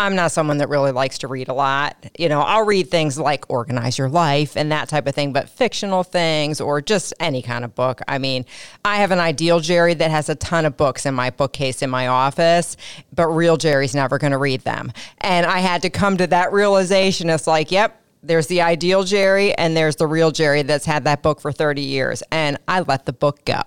I'm 0.00 0.14
not 0.14 0.32
someone 0.32 0.58
that 0.58 0.70
really 0.70 0.92
likes 0.92 1.18
to 1.18 1.28
read 1.28 1.48
a 1.48 1.52
lot. 1.52 1.94
You 2.18 2.30
know, 2.30 2.40
I'll 2.40 2.64
read 2.64 2.90
things 2.90 3.18
like 3.18 3.44
Organize 3.50 3.98
Your 3.98 4.08
Life 4.08 4.56
and 4.56 4.72
that 4.72 4.88
type 4.88 5.06
of 5.06 5.14
thing, 5.14 5.34
but 5.34 5.48
fictional 5.50 6.04
things 6.04 6.58
or 6.58 6.80
just 6.80 7.12
any 7.20 7.42
kind 7.42 7.66
of 7.66 7.74
book. 7.74 8.00
I 8.08 8.16
mean, 8.16 8.46
I 8.82 8.96
have 8.96 9.10
an 9.10 9.18
ideal 9.18 9.60
Jerry 9.60 9.92
that 9.92 10.10
has 10.10 10.30
a 10.30 10.34
ton 10.34 10.64
of 10.64 10.78
books 10.78 11.04
in 11.04 11.14
my 11.14 11.28
bookcase 11.28 11.82
in 11.82 11.90
my 11.90 12.06
office, 12.06 12.78
but 13.14 13.28
real 13.28 13.58
Jerry's 13.58 13.94
never 13.94 14.16
going 14.16 14.32
to 14.32 14.38
read 14.38 14.62
them. 14.62 14.90
And 15.18 15.44
I 15.44 15.58
had 15.58 15.82
to 15.82 15.90
come 15.90 16.16
to 16.16 16.26
that 16.28 16.50
realization. 16.52 17.28
It's 17.28 17.46
like, 17.46 17.70
yep, 17.70 17.99
there's 18.22 18.46
the 18.48 18.60
ideal 18.60 19.04
Jerry 19.04 19.54
and 19.54 19.76
there's 19.76 19.96
the 19.96 20.06
real 20.06 20.30
Jerry 20.30 20.62
that's 20.62 20.84
had 20.84 21.04
that 21.04 21.22
book 21.22 21.40
for 21.40 21.52
30 21.52 21.80
years. 21.80 22.22
And 22.30 22.58
I 22.68 22.80
let 22.80 23.06
the 23.06 23.12
book 23.12 23.44
go. 23.44 23.62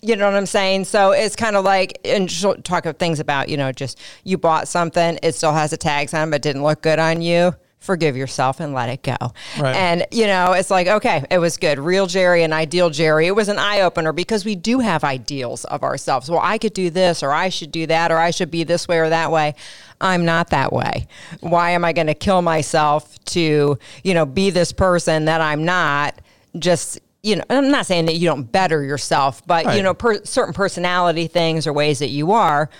You 0.00 0.16
know 0.16 0.26
what 0.26 0.34
I'm 0.34 0.46
saying? 0.46 0.84
So 0.84 1.12
it's 1.12 1.36
kind 1.36 1.56
of 1.56 1.64
like, 1.64 1.98
and 2.04 2.30
she'll 2.30 2.54
talk 2.56 2.86
of 2.86 2.98
things 2.98 3.20
about, 3.20 3.48
you 3.48 3.56
know, 3.56 3.72
just 3.72 4.00
you 4.24 4.38
bought 4.38 4.68
something, 4.68 5.18
it 5.22 5.34
still 5.34 5.52
has 5.52 5.70
the 5.70 5.76
tags 5.76 6.14
on, 6.14 6.30
but 6.30 6.42
didn't 6.42 6.62
look 6.62 6.82
good 6.82 6.98
on 6.98 7.22
you. 7.22 7.54
Forgive 7.82 8.16
yourself 8.16 8.60
and 8.60 8.72
let 8.72 8.88
it 8.88 9.02
go. 9.02 9.16
Right. 9.58 9.74
And, 9.74 10.06
you 10.12 10.28
know, 10.28 10.52
it's 10.52 10.70
like, 10.70 10.86
okay, 10.86 11.24
it 11.32 11.38
was 11.38 11.56
good. 11.56 11.80
Real 11.80 12.06
Jerry 12.06 12.44
and 12.44 12.52
ideal 12.54 12.90
Jerry. 12.90 13.26
It 13.26 13.34
was 13.34 13.48
an 13.48 13.58
eye 13.58 13.80
opener 13.80 14.12
because 14.12 14.44
we 14.44 14.54
do 14.54 14.78
have 14.78 15.02
ideals 15.02 15.64
of 15.64 15.82
ourselves. 15.82 16.30
Well, 16.30 16.38
I 16.40 16.58
could 16.58 16.74
do 16.74 16.90
this, 16.90 17.24
or 17.24 17.32
I 17.32 17.48
should 17.48 17.72
do 17.72 17.88
that, 17.88 18.12
or 18.12 18.18
I 18.18 18.30
should 18.30 18.52
be 18.52 18.62
this 18.62 18.86
way 18.86 18.98
or 19.00 19.08
that 19.08 19.32
way. 19.32 19.56
I'm 20.00 20.24
not 20.24 20.50
that 20.50 20.72
way. 20.72 21.08
Why 21.40 21.70
am 21.70 21.84
I 21.84 21.92
going 21.92 22.06
to 22.06 22.14
kill 22.14 22.40
myself 22.40 23.18
to, 23.26 23.78
you 24.04 24.14
know, 24.14 24.26
be 24.26 24.50
this 24.50 24.70
person 24.70 25.24
that 25.24 25.40
I'm 25.40 25.64
not? 25.64 26.14
Just, 26.56 27.00
you 27.24 27.34
know, 27.36 27.44
I'm 27.50 27.70
not 27.70 27.86
saying 27.86 28.06
that 28.06 28.14
you 28.14 28.28
don't 28.28 28.44
better 28.44 28.84
yourself, 28.84 29.42
but, 29.46 29.64
Right. 29.66 29.76
you 29.76 29.82
know, 29.82 29.94
per, 29.94 30.22
certain 30.24 30.54
personality 30.54 31.26
things 31.26 31.66
or 31.66 31.72
ways 31.72 31.98
that 31.98 32.10
you 32.10 32.30
are, 32.32 32.70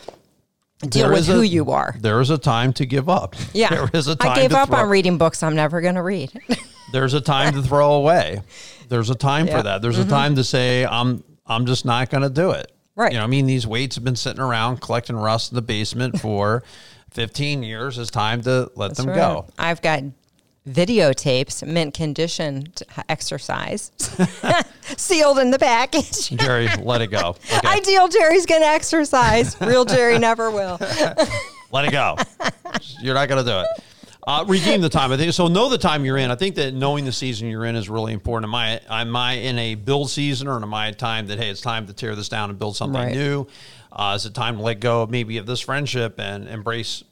deal 0.89 1.09
There 1.09 1.13
with 1.13 1.27
who 1.27 1.41
a- 1.41 1.45
you 1.45 1.71
are. 1.71 1.95
There 2.01 2.21
is 2.21 2.31
a 2.31 2.39
time 2.39 2.73
to 2.75 2.87
give 2.87 3.09
up. 3.09 3.35
Yeah. 3.55 3.69
there 3.71 3.89
is 3.93 4.07
a 4.09 4.17
time 4.17 4.33
I 4.33 4.35
gave 4.37 4.51
to 4.51 4.59
up 4.59 4.69
throw- 4.69 4.79
on 4.79 4.89
reading 4.89 5.19
books 5.19 5.43
I'm 5.43 5.55
never 5.55 5.81
going 5.81 5.95
to 5.97 6.03
read. 6.03 6.33
There's 6.93 7.15
a 7.15 7.21
time 7.21 7.55
to 7.55 7.63
throw 7.63 7.93
away. 7.95 8.43
There's 8.89 9.09
a 9.11 9.15
time 9.15 9.47
Yeah. 9.47 9.53
Mm-hmm. 9.53 9.59
for 9.61 9.63
that. 9.65 9.83
There's 9.83 9.99
a 9.99 10.05
time 10.09 10.37
to 10.37 10.45
say 10.45 10.85
I'm 10.85 11.25
I'm 11.47 11.67
just 11.67 11.85
not 11.85 12.11
going 12.11 12.23
to 12.23 12.31
do 12.31 12.51
it. 12.51 12.71
Right. 12.95 13.13
You 13.13 13.19
know, 13.19 13.25
I 13.25 13.27
mean, 13.27 13.47
these 13.47 13.67
weights 13.67 13.95
have 13.97 14.05
been 14.05 14.17
sitting 14.17 14.41
around 14.43 14.81
collecting 14.83 15.17
rust 15.17 15.51
in 15.53 15.57
the 15.57 15.63
basement 15.63 16.21
for 16.21 16.63
15 17.13 17.63
years. 17.63 17.99
It's 17.99 18.11
time 18.11 18.43
to 18.43 18.71
let 18.77 18.97
them 18.97 19.07
Right. 19.07 19.17
go. 19.17 19.47
I've 19.59 19.81
got 19.81 20.03
videotapes, 20.69 21.67
mint 21.67 21.95
conditioned 21.95 22.83
exercise, 23.09 23.91
sealed 24.97 25.39
in 25.39 25.51
the 25.51 25.59
package. 25.59 26.29
Jerry, 26.31 26.69
let 26.83 27.01
it 27.01 27.09
go. 27.09 27.37
Okay. 27.53 27.69
Ideal 27.69 28.09
Jerry's 28.09 28.47
going 28.47 28.63
to 28.63 28.69
exercise. 28.69 29.61
Real 29.61 29.85
Jerry 29.85 30.19
never 30.19 30.51
will. 30.51 30.79
Let 31.73 31.87
it 31.87 31.93
go. 31.93 32.17
you're 33.01 33.15
not 33.15 33.29
going 33.31 33.43
to 33.43 33.51
do 33.51 33.59
it. 33.61 33.67
Uh, 34.27 34.45
redeem 34.47 34.83
the 34.83 34.91
time. 34.91 35.11
I 35.11 35.17
think 35.17 35.33
so. 35.33 35.49
Know 35.49 35.69
the 35.71 35.79
time 35.79 36.05
you're 36.05 36.19
in. 36.19 36.31
I 36.31 36.35
think 36.37 36.55
that 36.57 36.75
knowing 36.75 37.07
the 37.07 37.13
season 37.13 37.49
you're 37.49 37.65
in 37.65 37.75
is 37.77 37.89
really 37.89 38.13
important. 38.13 38.51
Am 38.51 38.55
I 38.55 38.81
am 38.89 39.17
I 39.17 39.33
in 39.33 39.59
a 39.59 39.75
build 39.75 40.11
season 40.11 40.47
or 40.49 40.63
am 40.63 40.73
I 40.75 40.89
a 40.89 40.93
time 40.93 41.27
that 41.29 41.39
hey, 41.39 41.49
it's 41.49 41.63
time 41.63 41.87
to 41.87 41.93
tear 41.95 42.15
this 42.15 42.29
down 42.29 42.51
and 42.51 42.59
build 42.59 42.77
something 42.77 43.01
Right. 43.01 43.15
new? 43.15 43.47
Uh, 43.91 44.13
is 44.17 44.27
it 44.27 44.35
time 44.35 44.59
to 44.59 44.63
let 44.63 44.81
go 44.81 45.07
maybe 45.11 45.39
of 45.39 45.47
this 45.47 45.61
friendship 45.61 46.21
and 46.21 46.47
embrace 46.47 47.03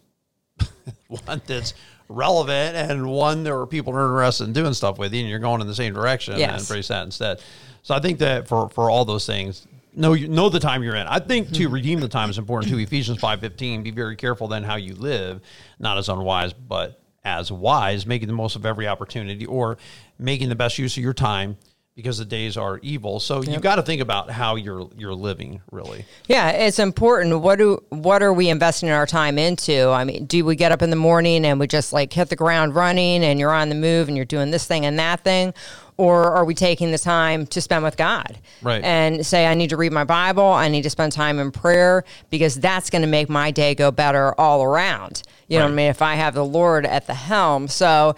one 1.08 1.40
that's 1.46 1.74
relevant 2.10 2.76
and 2.76 3.08
one 3.08 3.44
there 3.44 3.58
are 3.58 3.66
people 3.66 3.94
are 3.94 4.06
interested 4.06 4.44
in 4.44 4.52
doing 4.52 4.74
stuff 4.74 4.98
with 4.98 5.14
you 5.14 5.20
and 5.20 5.28
you're 5.28 5.38
going 5.38 5.60
in 5.60 5.66
the 5.66 5.74
same 5.74 5.94
direction 5.94 6.36
yes. 6.36 6.50
and 6.50 6.60
embrace 6.60 6.88
that 6.88 7.04
instead. 7.04 7.40
So 7.82 7.94
I 7.94 8.00
think 8.00 8.18
that 8.18 8.48
for 8.48 8.68
for 8.68 8.90
all 8.90 9.04
those 9.04 9.24
things, 9.24 9.66
know 9.94 10.12
you 10.12 10.28
know 10.28 10.48
the 10.48 10.60
time 10.60 10.82
you're 10.82 10.96
in. 10.96 11.06
I 11.06 11.20
think 11.20 11.52
to 11.52 11.64
mm-hmm. 11.64 11.74
redeem 11.74 12.00
the 12.00 12.08
time 12.08 12.28
is 12.28 12.38
important 12.38 12.70
too. 12.70 12.78
Ephesians 12.78 13.18
five 13.18 13.40
fifteen. 13.40 13.82
Be 13.82 13.90
very 13.90 14.16
careful 14.16 14.48
then 14.48 14.64
how 14.64 14.76
you 14.76 14.94
live, 14.94 15.40
not 15.78 15.96
as 15.96 16.08
unwise, 16.08 16.52
but 16.52 17.00
as 17.24 17.52
wise, 17.52 18.06
making 18.06 18.28
the 18.28 18.34
most 18.34 18.56
of 18.56 18.66
every 18.66 18.88
opportunity 18.88 19.46
or 19.46 19.78
making 20.18 20.48
the 20.48 20.54
best 20.54 20.78
use 20.78 20.96
of 20.96 21.02
your 21.02 21.14
time 21.14 21.56
because 22.00 22.18
the 22.18 22.24
days 22.24 22.56
are 22.56 22.78
evil. 22.82 23.20
So 23.20 23.42
you've 23.42 23.62
got 23.62 23.76
to 23.76 23.82
think 23.82 24.00
about 24.00 24.30
how 24.30 24.56
you're 24.56 24.88
you're 24.96 25.14
living 25.14 25.60
really. 25.70 26.04
Yeah, 26.26 26.50
it's 26.50 26.78
important. 26.78 27.40
What 27.40 27.58
do 27.58 27.82
what 27.90 28.22
are 28.22 28.32
we 28.32 28.48
investing 28.48 28.90
our 28.90 29.06
time 29.06 29.38
into? 29.38 29.88
I 29.88 30.04
mean, 30.04 30.26
do 30.26 30.44
we 30.44 30.56
get 30.56 30.72
up 30.72 30.82
in 30.82 30.90
the 30.90 30.96
morning 30.96 31.44
and 31.44 31.60
we 31.60 31.66
just 31.66 31.92
like 31.92 32.12
hit 32.12 32.28
the 32.28 32.36
ground 32.36 32.74
running 32.74 33.24
and 33.24 33.38
you're 33.38 33.52
on 33.52 33.68
the 33.68 33.74
move 33.74 34.08
and 34.08 34.16
you're 34.16 34.26
doing 34.26 34.50
this 34.50 34.66
thing 34.66 34.84
and 34.86 34.98
that 34.98 35.22
thing? 35.24 35.54
Or 35.96 36.32
are 36.32 36.46
we 36.46 36.54
taking 36.54 36.92
the 36.92 36.98
time 36.98 37.46
to 37.48 37.60
spend 37.60 37.84
with 37.84 37.98
God? 37.98 38.38
Right. 38.62 38.82
And 38.82 39.26
say, 39.26 39.46
I 39.46 39.52
need 39.52 39.68
to 39.68 39.76
read 39.76 39.92
my 39.92 40.04
Bible, 40.04 40.44
I 40.44 40.68
need 40.68 40.82
to 40.82 40.90
spend 40.90 41.12
time 41.12 41.38
in 41.38 41.52
prayer 41.52 42.04
because 42.30 42.54
that's 42.54 42.88
going 42.88 43.02
to 43.02 43.08
make 43.08 43.28
my 43.28 43.50
day 43.50 43.74
go 43.74 43.90
better 43.90 44.34
all 44.40 44.62
around. 44.62 45.22
You 45.48 45.58
know 45.58 45.64
what 45.64 45.72
I 45.72 45.74
mean? 45.74 45.90
If 45.90 46.00
I 46.00 46.14
have 46.14 46.34
the 46.34 46.44
Lord 46.44 46.86
at 46.86 47.06
the 47.06 47.14
helm. 47.14 47.66
So, 47.68 48.14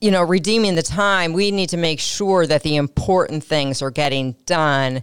you 0.00 0.10
know, 0.10 0.22
redeeming 0.22 0.74
the 0.74 0.82
time, 0.82 1.32
we 1.32 1.50
need 1.50 1.68
to 1.70 1.76
make 1.76 2.00
sure 2.00 2.46
that 2.46 2.62
the 2.62 2.76
important 2.76 3.44
things 3.44 3.82
are 3.82 3.90
getting 3.90 4.32
done. 4.46 5.02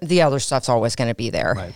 The 0.00 0.22
other 0.22 0.38
stuff's 0.38 0.68
always 0.68 0.96
going 0.96 1.08
to 1.08 1.14
be 1.14 1.30
there. 1.30 1.54
Right. 1.56 1.74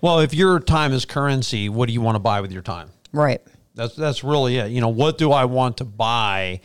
Well, 0.00 0.20
if 0.20 0.32
your 0.34 0.58
time 0.58 0.92
is 0.92 1.04
currency, 1.04 1.68
what 1.68 1.86
do 1.86 1.92
you 1.92 2.00
want 2.00 2.16
to 2.16 2.20
buy 2.20 2.40
with 2.40 2.50
your 2.50 2.62
time? 2.62 2.90
Right. 3.12 3.40
That's 3.74 3.94
that's 3.94 4.24
really 4.24 4.56
it. 4.56 4.70
You 4.70 4.80
know, 4.80 4.88
what 4.88 5.18
do 5.18 5.32
I 5.32 5.44
want 5.44 5.78
to 5.78 5.84
buy 5.84 6.60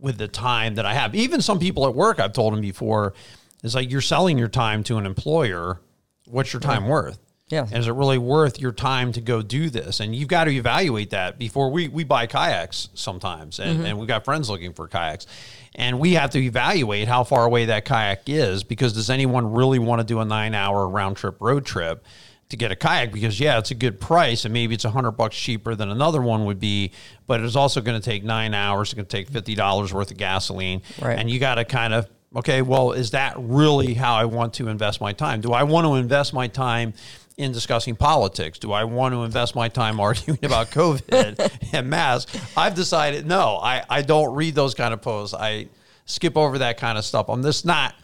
with 0.00 0.18
the 0.18 0.28
time 0.28 0.76
that 0.76 0.86
I 0.86 0.94
have? 0.94 1.14
Even 1.14 1.42
some 1.42 1.58
people 1.58 1.86
at 1.86 1.94
work, 1.94 2.20
I've 2.20 2.32
told 2.32 2.52
them 2.52 2.60
before, 2.60 3.14
is 3.62 3.74
like 3.74 3.90
you're 3.90 4.00
selling 4.00 4.38
your 4.38 4.48
time 4.48 4.82
to 4.84 4.96
an 4.98 5.06
employer. 5.06 5.80
What's 6.26 6.52
your 6.52 6.60
time 6.60 6.86
worth? 6.86 7.18
Yeah. 7.48 7.62
And 7.62 7.78
is 7.78 7.86
it 7.88 7.92
really 7.92 8.18
worth 8.18 8.60
your 8.60 8.72
time 8.72 9.12
to 9.12 9.20
go 9.20 9.40
do 9.42 9.70
this? 9.70 10.00
And 10.00 10.14
you've 10.14 10.28
got 10.28 10.44
to 10.44 10.50
evaluate 10.50 11.10
that 11.10 11.38
before 11.38 11.70
we, 11.70 11.88
we 11.88 12.04
buy 12.04 12.26
kayaks 12.26 12.90
sometimes. 12.94 13.58
And, 13.58 13.78
mm-hmm. 13.78 13.86
and 13.86 13.98
we've 13.98 14.08
got 14.08 14.24
friends 14.24 14.50
looking 14.50 14.74
for 14.74 14.86
kayaks. 14.86 15.26
And 15.74 15.98
we 15.98 16.12
have 16.14 16.30
to 16.30 16.38
evaluate 16.38 17.08
how 17.08 17.24
far 17.24 17.44
away 17.44 17.66
that 17.66 17.84
kayak 17.84 18.22
is 18.26 18.64
because 18.64 18.92
does 18.92 19.08
anyone 19.10 19.52
really 19.52 19.78
want 19.78 20.00
to 20.00 20.04
do 20.04 20.20
a 20.20 20.24
nine 20.24 20.54
hour 20.54 20.88
round 20.88 21.16
trip 21.16 21.36
road 21.40 21.64
trip? 21.64 22.04
to 22.50 22.56
get 22.56 22.72
a 22.72 22.76
kayak 22.76 23.12
because 23.12 23.38
yeah, 23.38 23.58
it's 23.58 23.70
a 23.70 23.74
good 23.74 24.00
price 24.00 24.44
and 24.44 24.54
maybe 24.54 24.74
it's 24.74 24.86
a 24.86 24.90
hundred 24.90 25.12
bucks 25.12 25.36
cheaper 25.36 25.74
than 25.74 25.90
another 25.90 26.22
one 26.22 26.46
would 26.46 26.58
be, 26.58 26.92
but 27.26 27.40
it's 27.42 27.56
also 27.56 27.80
going 27.80 28.00
to 28.00 28.04
take 28.04 28.24
nine 28.24 28.54
hours. 28.54 28.88
It's 28.88 28.94
going 28.94 29.04
to 29.04 29.16
take 29.16 29.28
fifty 29.28 29.54
dollars 29.54 29.92
worth 29.92 30.10
of 30.10 30.16
gasoline, 30.16 30.80
Right. 31.00 31.18
and 31.18 31.30
you 31.30 31.38
got 31.38 31.56
to 31.56 31.66
kind 31.66 31.92
of 31.92 32.08
okay, 32.36 32.62
well, 32.62 32.92
is 32.92 33.12
that 33.12 33.34
really 33.38 33.94
how 33.94 34.14
I 34.14 34.24
want 34.24 34.54
to 34.54 34.68
invest 34.68 35.00
my 35.00 35.12
time? 35.12 35.40
Do 35.40 35.52
I 35.52 35.62
want 35.62 35.86
to 35.86 35.94
invest 35.94 36.32
my 36.32 36.48
time? 36.48 36.94
In 37.36 37.52
discussing 37.52 37.94
politics, 37.94 38.58
do 38.58 38.72
I 38.72 38.82
want 38.82 39.14
to 39.14 39.22
invest 39.22 39.54
my 39.54 39.68
time 39.68 40.00
arguing 40.08 40.40
about 40.42 40.72
COVID 40.72 41.52
and 41.72 41.88
masks? 41.88 42.36
I've 42.56 42.74
decided 42.74 43.26
no, 43.26 43.60
I, 43.62 43.84
I 43.88 44.02
don't 44.02 44.34
read 44.34 44.56
those 44.56 44.74
kind 44.74 44.92
of 44.92 45.00
posts. 45.02 45.34
I 45.34 45.68
skip 46.04 46.36
over 46.36 46.58
that 46.58 46.78
kind 46.78 46.98
of 46.98 47.04
stuff. 47.04 47.28
I'm 47.28 47.44
just 47.44 47.64
not. 47.64 47.94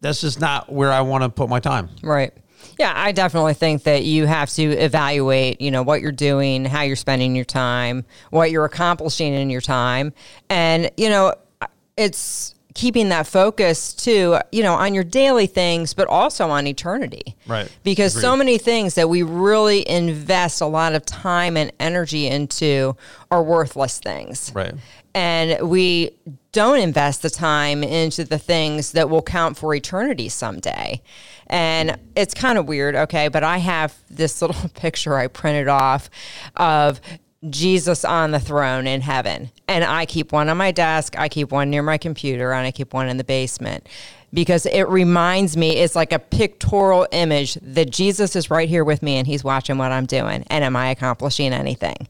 That's 0.00 0.20
just 0.20 0.40
not 0.40 0.72
where 0.72 0.90
I 0.90 1.02
want 1.02 1.22
to 1.22 1.28
put 1.28 1.48
my 1.48 1.60
time. 1.60 1.90
Right. 2.02 2.32
Yeah, 2.76 2.92
I 2.94 3.12
definitely 3.12 3.54
think 3.54 3.84
that 3.84 4.02
you 4.02 4.26
have 4.26 4.50
to 4.54 4.64
evaluate, 4.64 5.60
you 5.60 5.70
know, 5.70 5.84
what 5.84 6.00
you're 6.00 6.10
doing, 6.10 6.64
how 6.64 6.82
you're 6.82 6.96
spending 6.96 7.36
your 7.36 7.44
time, 7.44 8.04
what 8.30 8.50
you're 8.50 8.64
accomplishing 8.64 9.32
in 9.32 9.48
your 9.48 9.60
time. 9.60 10.12
And, 10.50 10.90
you 10.96 11.08
know, 11.08 11.34
it's 11.96 12.55
keeping 12.76 13.08
that 13.08 13.26
focus 13.26 13.94
too, 13.94 14.36
you 14.52 14.62
know, 14.62 14.74
on 14.74 14.92
your 14.92 15.02
daily 15.02 15.46
things, 15.46 15.94
but 15.94 16.06
also 16.08 16.50
on 16.50 16.66
eternity. 16.66 17.34
Right. 17.46 17.74
Because 17.82 18.12
so 18.12 18.36
many 18.36 18.58
things 18.58 18.94
that 18.96 19.08
we 19.08 19.22
really 19.22 19.88
invest 19.88 20.60
a 20.60 20.66
lot 20.66 20.94
of 20.94 21.06
time 21.06 21.56
and 21.56 21.72
energy 21.80 22.26
into 22.26 22.94
are 23.30 23.42
worthless 23.42 23.98
things 23.98 24.52
Right. 24.54 24.74
and 25.14 25.68
we 25.68 26.10
don't 26.52 26.78
invest 26.78 27.22
the 27.22 27.30
time 27.30 27.82
into 27.82 28.24
the 28.24 28.38
things 28.38 28.92
that 28.92 29.08
will 29.08 29.22
count 29.22 29.56
for 29.56 29.74
eternity 29.74 30.28
someday. 30.28 31.00
And 31.46 31.98
it's 32.14 32.34
kind 32.34 32.58
of 32.58 32.66
weird, 32.66 32.94
okay, 32.94 33.28
but 33.28 33.42
I 33.42 33.58
have 33.58 33.94
this 34.10 34.42
little 34.42 34.68
picture 34.70 35.16
I 35.16 35.28
printed 35.28 35.68
off 35.68 36.10
of 36.56 37.00
Jesus 37.50 38.04
on 38.04 38.30
the 38.30 38.40
throne 38.40 38.86
in 38.86 39.00
heaven. 39.02 39.50
And 39.68 39.84
I 39.84 40.06
keep 40.06 40.32
one 40.32 40.48
on 40.48 40.56
my 40.56 40.72
desk, 40.72 41.18
I 41.18 41.28
keep 41.28 41.52
one 41.52 41.70
near 41.70 41.82
my 41.82 41.98
computer, 41.98 42.52
and 42.52 42.66
I 42.66 42.70
keep 42.70 42.94
one 42.94 43.08
in 43.08 43.16
the 43.16 43.24
basement. 43.24 43.88
Because 44.34 44.66
it 44.66 44.88
reminds 44.88 45.56
me 45.56 45.76
it's 45.76 45.94
like 45.94 46.12
a 46.12 46.18
pictorial 46.18 47.06
image 47.12 47.54
that 47.62 47.90
Jesus 47.90 48.34
is 48.34 48.50
right 48.50 48.68
here 48.68 48.84
with 48.84 49.00
me 49.00 49.16
and 49.16 49.26
he's 49.26 49.44
watching 49.44 49.78
what 49.78 49.92
I'm 49.92 50.04
doing. 50.04 50.44
And 50.50 50.64
am 50.64 50.74
I 50.76 50.90
accomplishing 50.90 51.52
anything? 51.52 52.08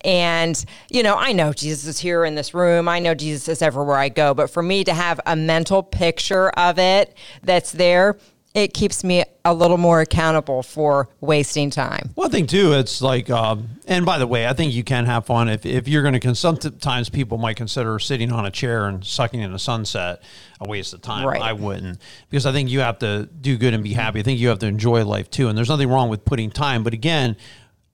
And 0.00 0.64
you 0.90 1.02
know 1.02 1.16
I 1.16 1.32
know 1.32 1.52
Jesus 1.52 1.86
is 1.86 1.98
here 1.98 2.24
in 2.24 2.34
this 2.34 2.54
room. 2.54 2.88
I 2.88 2.98
know 2.98 3.14
Jesus 3.14 3.48
is 3.48 3.62
everywhere 3.62 3.98
I 3.98 4.08
go. 4.08 4.32
But 4.32 4.50
for 4.50 4.62
me 4.62 4.82
to 4.84 4.94
have 4.94 5.20
a 5.26 5.36
mental 5.36 5.82
picture 5.82 6.48
of 6.50 6.78
it 6.78 7.14
that's 7.42 7.70
there 7.70 8.16
it 8.58 8.74
keeps 8.74 9.02
me 9.04 9.24
a 9.44 9.54
little 9.54 9.78
more 9.78 10.00
accountable 10.00 10.62
for 10.62 11.08
wasting 11.20 11.70
time 11.70 12.10
One 12.14 12.30
thing 12.30 12.46
too, 12.46 12.72
it's 12.74 13.00
like, 13.00 13.30
um, 13.30 13.68
and 13.86 14.04
by 14.04 14.18
the 14.18 14.26
way, 14.26 14.46
I 14.46 14.52
think 14.52 14.74
you 14.74 14.84
can 14.84 15.06
have 15.06 15.24
fun 15.26 15.48
if, 15.48 15.64
if 15.64 15.88
you're 15.88 16.02
going 16.02 16.14
to. 16.14 16.20
Consume, 16.20 16.60
sometimes 16.60 17.08
people 17.08 17.38
might 17.38 17.56
consider 17.56 17.98
sitting 17.98 18.32
on 18.32 18.44
a 18.44 18.50
chair 18.50 18.86
and 18.88 19.04
sucking 19.04 19.40
in 19.40 19.54
a 19.54 19.58
sunset 19.58 20.22
a 20.60 20.68
waste 20.68 20.92
of 20.92 21.00
time. 21.00 21.26
Right. 21.26 21.40
I 21.40 21.52
wouldn't 21.52 21.98
because 22.28 22.44
I 22.44 22.52
think 22.52 22.68
you 22.68 22.80
have 22.80 22.98
to 22.98 23.28
do 23.40 23.56
good 23.56 23.72
and 23.72 23.82
be 23.82 23.94
happy. 23.94 24.20
I 24.20 24.22
think 24.22 24.38
you 24.40 24.48
have 24.48 24.58
to 24.58 24.66
enjoy 24.66 25.04
life 25.04 25.30
too, 25.30 25.48
and 25.48 25.56
there's 25.56 25.68
nothing 25.68 25.88
wrong 25.88 26.08
with 26.10 26.24
putting 26.24 26.50
time. 26.50 26.82
But 26.82 26.92
again, 26.92 27.36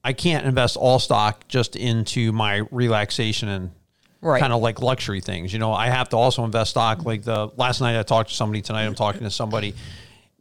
I 0.03 0.13
can't 0.13 0.45
invest 0.47 0.77
all 0.77 0.99
stock 0.99 1.47
just 1.49 1.77
into 1.77 2.33
my 2.33 2.63
relaxation 2.71 3.49
and 3.49 3.71
Right. 4.21 4.41
kind 4.41 4.55
of 4.55 4.63
like 4.63 4.81
luxury 4.81 5.21
things. 5.21 5.53
You 5.53 5.59
know, 5.59 5.75
I 5.75 5.89
have 5.89 6.09
to 6.09 6.17
also 6.17 6.45
invest 6.45 6.71
stock. 6.71 7.05
Like 7.05 7.25
the 7.25 7.51
last 7.59 7.83
night 7.83 7.99
I 7.99 8.03
talked 8.03 8.31
to 8.31 8.35
somebody. 8.35 8.63
Tonight 8.63 8.87
I'm 8.87 8.95
talking 8.95 9.21
to 9.21 9.31
somebody. 9.31 9.75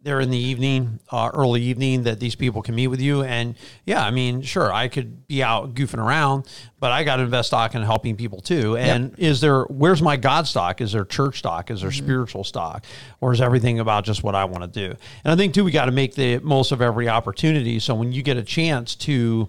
They're 0.04 0.20
in 0.20 0.30
the 0.30 0.38
evening, 0.38 1.00
uh, 1.12 1.32
early 1.34 1.62
evening, 1.62 2.04
that 2.04 2.20
these 2.20 2.36
people 2.36 2.62
can 2.62 2.76
meet 2.76 2.88
with 2.88 3.00
you. 3.00 3.24
And 3.24 3.56
yeah, 3.86 4.06
I 4.06 4.12
mean, 4.12 4.42
sure, 4.42 4.72
I 4.74 4.90
could 4.90 5.28
be 5.28 5.42
out 5.42 5.76
goofing 5.76 5.98
around, 6.06 6.46
but 6.82 6.92
I 6.92 7.06
got 7.06 7.16
to 7.16 7.24
invest 7.24 7.48
stock 7.48 7.74
in 7.74 7.82
helping 7.84 8.18
people 8.18 8.42
too. 8.42 8.76
And 8.76 9.18
is 9.18 9.40
there, 9.40 9.64
where's 9.64 10.02
my 10.02 10.18
God 10.18 10.46
stock? 10.46 10.82
Is 10.82 10.92
there 10.92 11.06
church 11.06 11.40
stock? 11.40 11.72
Is 11.72 11.82
there 11.82 11.92
spiritual 11.92 12.44
stock? 12.44 12.86
Or 13.22 13.32
is 13.32 13.40
everything 13.40 13.80
about 13.80 14.04
just 14.04 14.24
what 14.24 14.36
I 14.36 14.44
want 14.44 14.64
to 14.64 14.88
do? 14.88 14.94
And 15.24 15.32
I 15.32 15.38
think 15.38 15.54
too, 15.54 15.64
we 15.64 15.72
got 15.72 15.86
to 15.86 15.92
make 15.92 16.16
the 16.16 16.40
most 16.40 16.74
of 16.74 16.82
every 16.82 17.08
opportunity. 17.08 17.80
So 17.80 17.96
when 17.96 18.12
you 18.12 18.24
get 18.24 18.36
a 18.36 18.44
chance 18.44 18.96
to, 18.96 19.48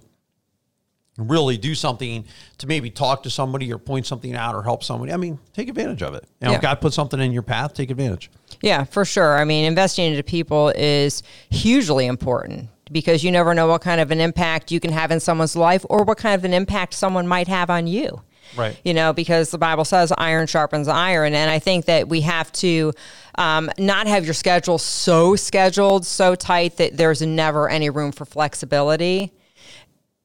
really 1.16 1.56
do 1.56 1.75
something 1.75 2.25
to 2.59 2.66
maybe 2.66 2.90
talk 2.90 3.23
to 3.23 3.30
somebody 3.30 3.73
or 3.73 3.78
point 3.78 4.06
something 4.06 4.35
out 4.35 4.54
or 4.54 4.62
help 4.62 4.83
somebody. 4.83 5.12
I 5.12 5.16
mean, 5.16 5.38
take 5.52 5.68
advantage 5.68 6.02
of 6.02 6.14
it. 6.14 6.25
You 6.40 6.47
know, 6.47 6.50
Yeah. 6.52 6.56
if 6.56 6.62
God 6.62 6.80
put 6.80 6.92
something 6.92 7.21
in 7.21 7.33
your 7.33 7.42
path, 7.42 7.75
take 7.75 7.90
advantage. 7.90 8.30
Yeah, 8.62 8.85
for 8.85 9.04
sure. 9.04 9.38
I 9.38 9.44
mean, 9.44 9.64
investing 9.64 10.11
into 10.11 10.23
people 10.23 10.71
is 10.71 11.23
hugely 11.50 12.06
important 12.06 12.68
because 12.90 13.23
you 13.25 13.30
never 13.30 13.54
know 13.54 13.66
what 13.68 13.80
kind 13.80 14.00
of 14.00 14.11
an 14.11 14.21
impact 14.21 14.71
you 14.73 14.80
can 14.80 14.92
have 14.92 15.11
in 15.11 15.21
someone's 15.21 15.56
life 15.56 15.85
or 15.88 16.02
what 16.04 16.18
kind 16.18 16.35
of 16.35 16.44
an 16.44 16.52
impact 16.52 16.94
someone 16.94 17.26
might 17.28 17.49
have 17.49 17.71
on 17.71 17.87
you. 17.87 18.23
Right. 18.56 18.76
You 18.85 18.92
know, 18.92 19.12
because 19.12 19.50
the 19.50 19.59
Bible 19.59 19.85
says 19.85 20.12
iron 20.18 20.47
sharpens 20.47 20.87
iron. 20.87 21.35
And 21.35 21.50
I 21.50 21.59
think 21.59 21.87
that 21.87 22.09
we 22.09 22.21
have 22.23 22.52
to 22.52 22.92
um, 23.37 23.71
not 23.78 24.06
have 24.06 24.25
your 24.25 24.35
schedule 24.35 24.78
so 24.78 25.35
scheduled, 25.35 26.04
so 26.04 26.35
tight 26.35 26.76
that 26.76 26.97
there's 26.97 27.23
never 27.23 27.68
any 27.71 27.88
room 27.88 28.12
for 28.12 28.25
flexibility. 28.25 29.33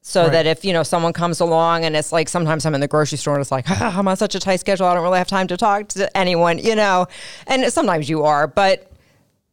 So 0.02 0.24
Right. 0.24 0.32
that 0.32 0.46
if 0.48 0.64
you 0.64 0.72
know 0.74 0.84
someone 0.84 1.14
comes 1.14 1.40
along 1.40 1.84
and 1.86 1.96
it's 1.96 2.12
like 2.12 2.30
sometimes 2.30 2.66
I'm 2.66 2.74
in 2.74 2.82
the 2.82 2.88
grocery 2.88 3.18
store 3.18 3.34
and 3.36 3.42
it's 3.42 3.52
like 3.52 3.70
ah, 3.70 3.98
I'm 4.00 4.08
on 4.08 4.16
such 4.18 4.34
a 4.34 4.40
tight 4.40 4.60
schedule 4.62 4.86
I 4.86 4.94
don't 4.94 5.04
really 5.04 5.18
have 5.18 5.28
time 5.28 5.48
to 5.48 5.58
talk 5.58 5.90
to 5.90 6.18
anyone 6.18 6.58
you 6.58 6.74
know 6.74 7.08
and 7.48 7.72
sometimes 7.72 8.10
you 8.10 8.24
are 8.24 8.48
but 8.48 8.90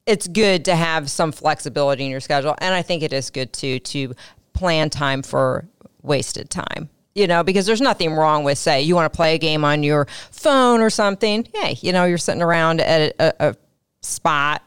it's 0.07 0.29
good 0.29 0.65
to 0.67 0.77
have 0.77 1.11
some 1.11 1.33
flexibility 1.33 2.05
in 2.05 2.11
your 2.13 2.21
schedule. 2.21 2.55
And 2.59 2.73
I 2.73 2.83
think 2.83 3.03
it 3.03 3.13
is 3.13 3.29
good 3.31 3.53
too 3.53 3.81
to 3.81 4.15
plan 4.53 4.89
time 4.89 5.23
for 5.23 5.67
wasted 6.03 6.49
time. 6.49 6.89
You 7.17 7.27
know, 7.27 7.43
because 7.43 7.65
there's 7.67 7.81
nothing 7.81 8.13
wrong 8.13 8.45
with, 8.45 8.59
say, 8.59 8.83
you 8.83 8.95
want 8.95 9.11
to 9.11 9.17
play 9.17 9.35
a 9.35 9.39
game 9.39 9.65
on 9.65 9.83
your 9.83 10.07
phone 10.31 10.81
or 10.81 10.91
something. 10.91 11.49
Hey, 11.55 11.77
you 11.81 11.91
know, 11.91 12.05
you're 12.05 12.19
sitting 12.19 12.43
around 12.43 12.81
at 12.83 13.15
a, 13.19 13.49
a 13.49 13.57
spot. 14.03 14.63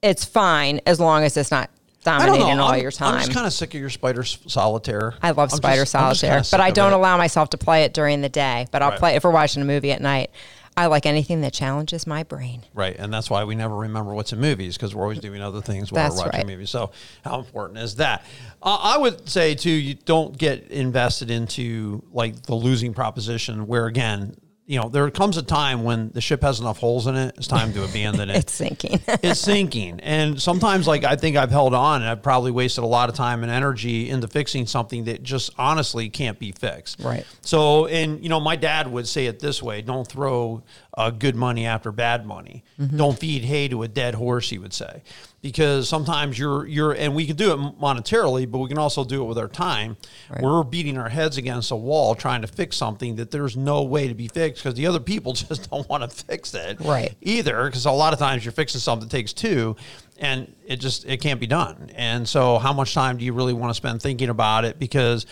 It's 0.00 0.24
fine 0.24 0.80
as 0.86 0.98
long 0.98 1.22
as 1.22 1.36
it's 1.36 1.50
not 1.50 1.70
dominating 2.04 2.58
all 2.58 2.72
I'm, 2.72 2.80
your 2.82 2.90
time. 2.90 3.14
I'm 3.14 3.20
just 3.20 3.32
kind 3.32 3.46
of 3.46 3.52
sick 3.52 3.74
of 3.74 3.80
your 3.80 3.90
spider 3.90 4.24
solitaire. 4.24 5.14
I 5.22 5.30
love 5.30 5.52
I'm 5.52 5.56
Spider 5.56 5.82
just- 5.82 5.92
Solitaire, 5.92 6.42
but 6.50 6.60
I 6.60 6.70
don't 6.70 6.92
allow 6.92 7.16
myself 7.16 7.50
to 7.50 7.58
play 7.58 7.84
it 7.84 7.94
during 7.94 8.20
the 8.20 8.28
day. 8.28 8.66
But 8.70 8.82
I'll 8.82 8.90
Right. 8.90 8.98
play 8.98 9.14
if 9.16 9.24
we're 9.24 9.30
watching 9.30 9.62
a 9.62 9.66
movie 9.66 9.92
at 9.92 10.00
night. 10.00 10.30
I 10.74 10.86
like 10.86 11.04
anything 11.04 11.42
that 11.42 11.52
challenges 11.52 12.06
my 12.06 12.22
brain. 12.22 12.62
Right, 12.72 12.96
and 12.98 13.12
that's 13.12 13.28
why 13.28 13.44
we 13.44 13.54
never 13.54 13.76
remember 13.76 14.14
what's 14.14 14.32
in 14.32 14.40
movies 14.40 14.74
because 14.74 14.94
we're 14.94 15.02
always 15.02 15.18
doing 15.18 15.42
other 15.42 15.60
things 15.60 15.92
while 15.92 16.04
That's 16.04 16.16
we're 16.16 16.24
watching 16.28 16.38
right. 16.38 16.46
movies. 16.46 16.70
So, 16.70 16.92
how 17.26 17.40
important 17.40 17.78
is 17.78 17.96
that? 17.96 18.24
Uh, 18.62 18.78
I 18.80 18.96
would 18.96 19.28
say 19.28 19.54
too, 19.54 19.70
you 19.70 19.92
don't 19.92 20.36
get 20.36 20.68
invested 20.70 21.30
into 21.30 22.02
like 22.10 22.44
the 22.44 22.54
losing 22.54 22.94
proposition, 22.94 23.66
where 23.66 23.84
again, 23.84 24.34
you 24.72 24.80
know, 24.80 24.88
there 24.88 25.10
comes 25.10 25.36
a 25.36 25.42
time 25.42 25.84
when 25.84 26.08
the 26.14 26.22
ship 26.22 26.40
has 26.40 26.58
enough 26.58 26.78
holes 26.78 27.06
in 27.06 27.14
it. 27.14 27.34
It's 27.36 27.46
time 27.46 27.74
to 27.74 27.84
abandon 27.84 28.30
it. 28.30 28.36
It's 28.42 28.54
sinking. 28.54 29.00
it's 29.06 29.38
sinking. 29.38 30.00
And 30.00 30.40
sometimes, 30.40 30.88
like, 30.88 31.04
I 31.04 31.14
think 31.14 31.36
I've 31.36 31.50
held 31.50 31.74
on 31.74 32.00
and 32.00 32.10
I've 32.10 32.22
probably 32.22 32.52
wasted 32.52 32.82
a 32.82 32.86
lot 32.86 33.10
of 33.10 33.14
time 33.14 33.42
and 33.42 33.52
energy 33.52 34.08
into 34.08 34.28
fixing 34.28 34.66
something 34.66 35.04
that 35.04 35.22
just 35.22 35.50
honestly 35.58 36.08
can't 36.08 36.38
be 36.38 36.52
fixed. 36.52 37.00
Right. 37.00 37.26
So, 37.42 37.86
and, 37.86 38.22
you 38.22 38.30
know, 38.30 38.40
my 38.40 38.56
dad 38.56 38.90
would 38.90 39.06
say 39.06 39.26
it 39.26 39.40
this 39.40 39.62
way 39.62 39.82
don't 39.82 40.08
throw 40.08 40.62
uh, 40.96 41.10
good 41.10 41.36
money 41.36 41.66
after 41.66 41.92
bad 41.92 42.24
money. 42.24 42.64
Don't 42.96 43.18
feed 43.18 43.44
hay 43.44 43.68
to 43.68 43.82
a 43.82 43.88
dead 43.88 44.14
horse, 44.14 44.48
he 44.48 44.58
would 44.58 44.72
say. 44.72 45.02
Because 45.42 45.88
sometimes 45.88 46.38
you're, 46.38 46.66
you're, 46.68 46.92
and 46.92 47.16
we 47.16 47.26
can 47.26 47.34
do 47.34 47.52
it 47.52 47.56
monetarily, 47.80 48.48
but 48.48 48.58
we 48.58 48.68
can 48.68 48.78
also 48.78 49.02
do 49.04 49.22
it 49.24 49.26
with 49.26 49.38
our 49.38 49.48
time. 49.48 49.96
We're 50.40 50.62
beating 50.62 50.96
our 50.96 51.08
heads 51.08 51.36
against 51.36 51.72
a 51.72 51.76
wall 51.76 52.14
trying 52.14 52.42
to 52.42 52.46
fix 52.46 52.76
something 52.76 53.16
that 53.16 53.32
there's 53.32 53.56
no 53.56 53.82
way 53.82 54.06
to 54.06 54.14
be 54.14 54.28
fixed 54.28 54.62
because 54.62 54.76
the 54.76 54.86
other 54.86 55.00
people 55.00 55.32
just 55.48 55.68
don't 55.68 55.88
want 55.88 56.08
to 56.08 56.24
fix 56.24 56.54
it 56.54 56.78
Right. 56.80 57.14
either 57.22 57.66
because 57.66 57.86
a 57.86 57.90
lot 57.90 58.12
of 58.12 58.20
times 58.20 58.44
you're 58.44 58.52
fixing 58.52 58.80
something 58.80 59.08
that 59.08 59.14
takes 59.16 59.32
two 59.32 59.74
and 60.18 60.54
it 60.64 60.76
just 60.76 61.04
it 61.06 61.20
can't 61.20 61.40
be 61.40 61.48
done 61.48 61.90
and 61.96 62.28
so 62.28 62.58
how 62.58 62.72
much 62.72 62.94
time 62.94 63.16
do 63.16 63.24
you 63.24 63.32
really 63.32 63.52
want 63.52 63.70
to 63.70 63.74
spend 63.74 64.00
thinking 64.00 64.28
about 64.28 64.64
it 64.64 64.78
because 64.78 65.26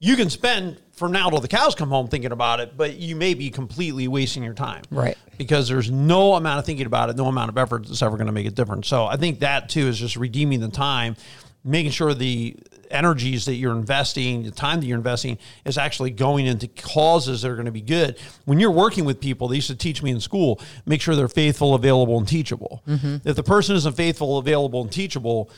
you 0.00 0.16
can 0.16 0.30
spend 0.30 0.80
from 1.02 1.12
now 1.12 1.28
till 1.28 1.40
the 1.40 1.48
cows 1.48 1.74
come 1.74 1.88
home 1.88 2.06
thinking 2.06 2.30
about 2.32 2.60
it 2.60 2.76
but 2.76 2.94
you 2.96 3.16
may 3.16 3.34
be 3.34 3.50
completely 3.50 4.06
wasting 4.08 4.42
your 4.42 4.54
time 4.54 4.82
Right. 4.90 5.18
because 5.36 5.68
there's 5.68 5.90
no 5.90 6.34
amount 6.34 6.60
of 6.60 6.64
thinking 6.64 6.86
about 6.86 7.10
it 7.10 7.16
no 7.16 7.26
amount 7.26 7.48
of 7.50 7.58
effort 7.58 7.86
that's 7.86 8.02
ever 8.02 8.16
going 8.16 8.28
to 8.28 8.32
make 8.32 8.46
a 8.46 8.50
difference 8.50 8.86
so 8.86 9.04
i 9.06 9.16
think 9.16 9.40
that 9.40 9.68
too 9.68 9.88
is 9.88 9.98
just 9.98 10.16
redeeming 10.16 10.60
the 10.60 10.68
time 10.68 11.16
making 11.64 11.90
sure 11.90 12.14
the 12.14 12.56
energies 12.90 13.46
that 13.46 13.54
you're 13.54 13.72
investing, 13.72 14.42
the 14.42 14.50
time 14.50 14.80
that 14.80 14.86
you're 14.86 14.98
investing 14.98 15.38
is 15.64 15.78
actually 15.78 16.10
going 16.10 16.44
into 16.44 16.66
causes 16.68 17.40
that 17.42 17.50
are 17.50 17.54
going 17.54 17.66
to 17.66 17.72
be 17.72 17.80
good. 17.80 18.18
When 18.44 18.60
you're 18.60 18.70
working 18.72 19.04
with 19.04 19.20
people, 19.20 19.48
they 19.48 19.56
used 19.56 19.68
to 19.68 19.76
teach 19.76 20.02
me 20.02 20.10
in 20.10 20.20
school, 20.20 20.60
make 20.84 21.00
sure 21.00 21.14
they're 21.16 21.28
faithful, 21.28 21.74
available, 21.74 22.18
and 22.18 22.28
teachable. 22.28 22.82
Mm-hmm. 22.86 23.26
If 23.26 23.36
the 23.36 23.42
person 23.42 23.76
isn't 23.76 23.96
faithful, 23.96 24.36
available, 24.38 24.82
and 24.82 24.92
teachable, 24.92 25.50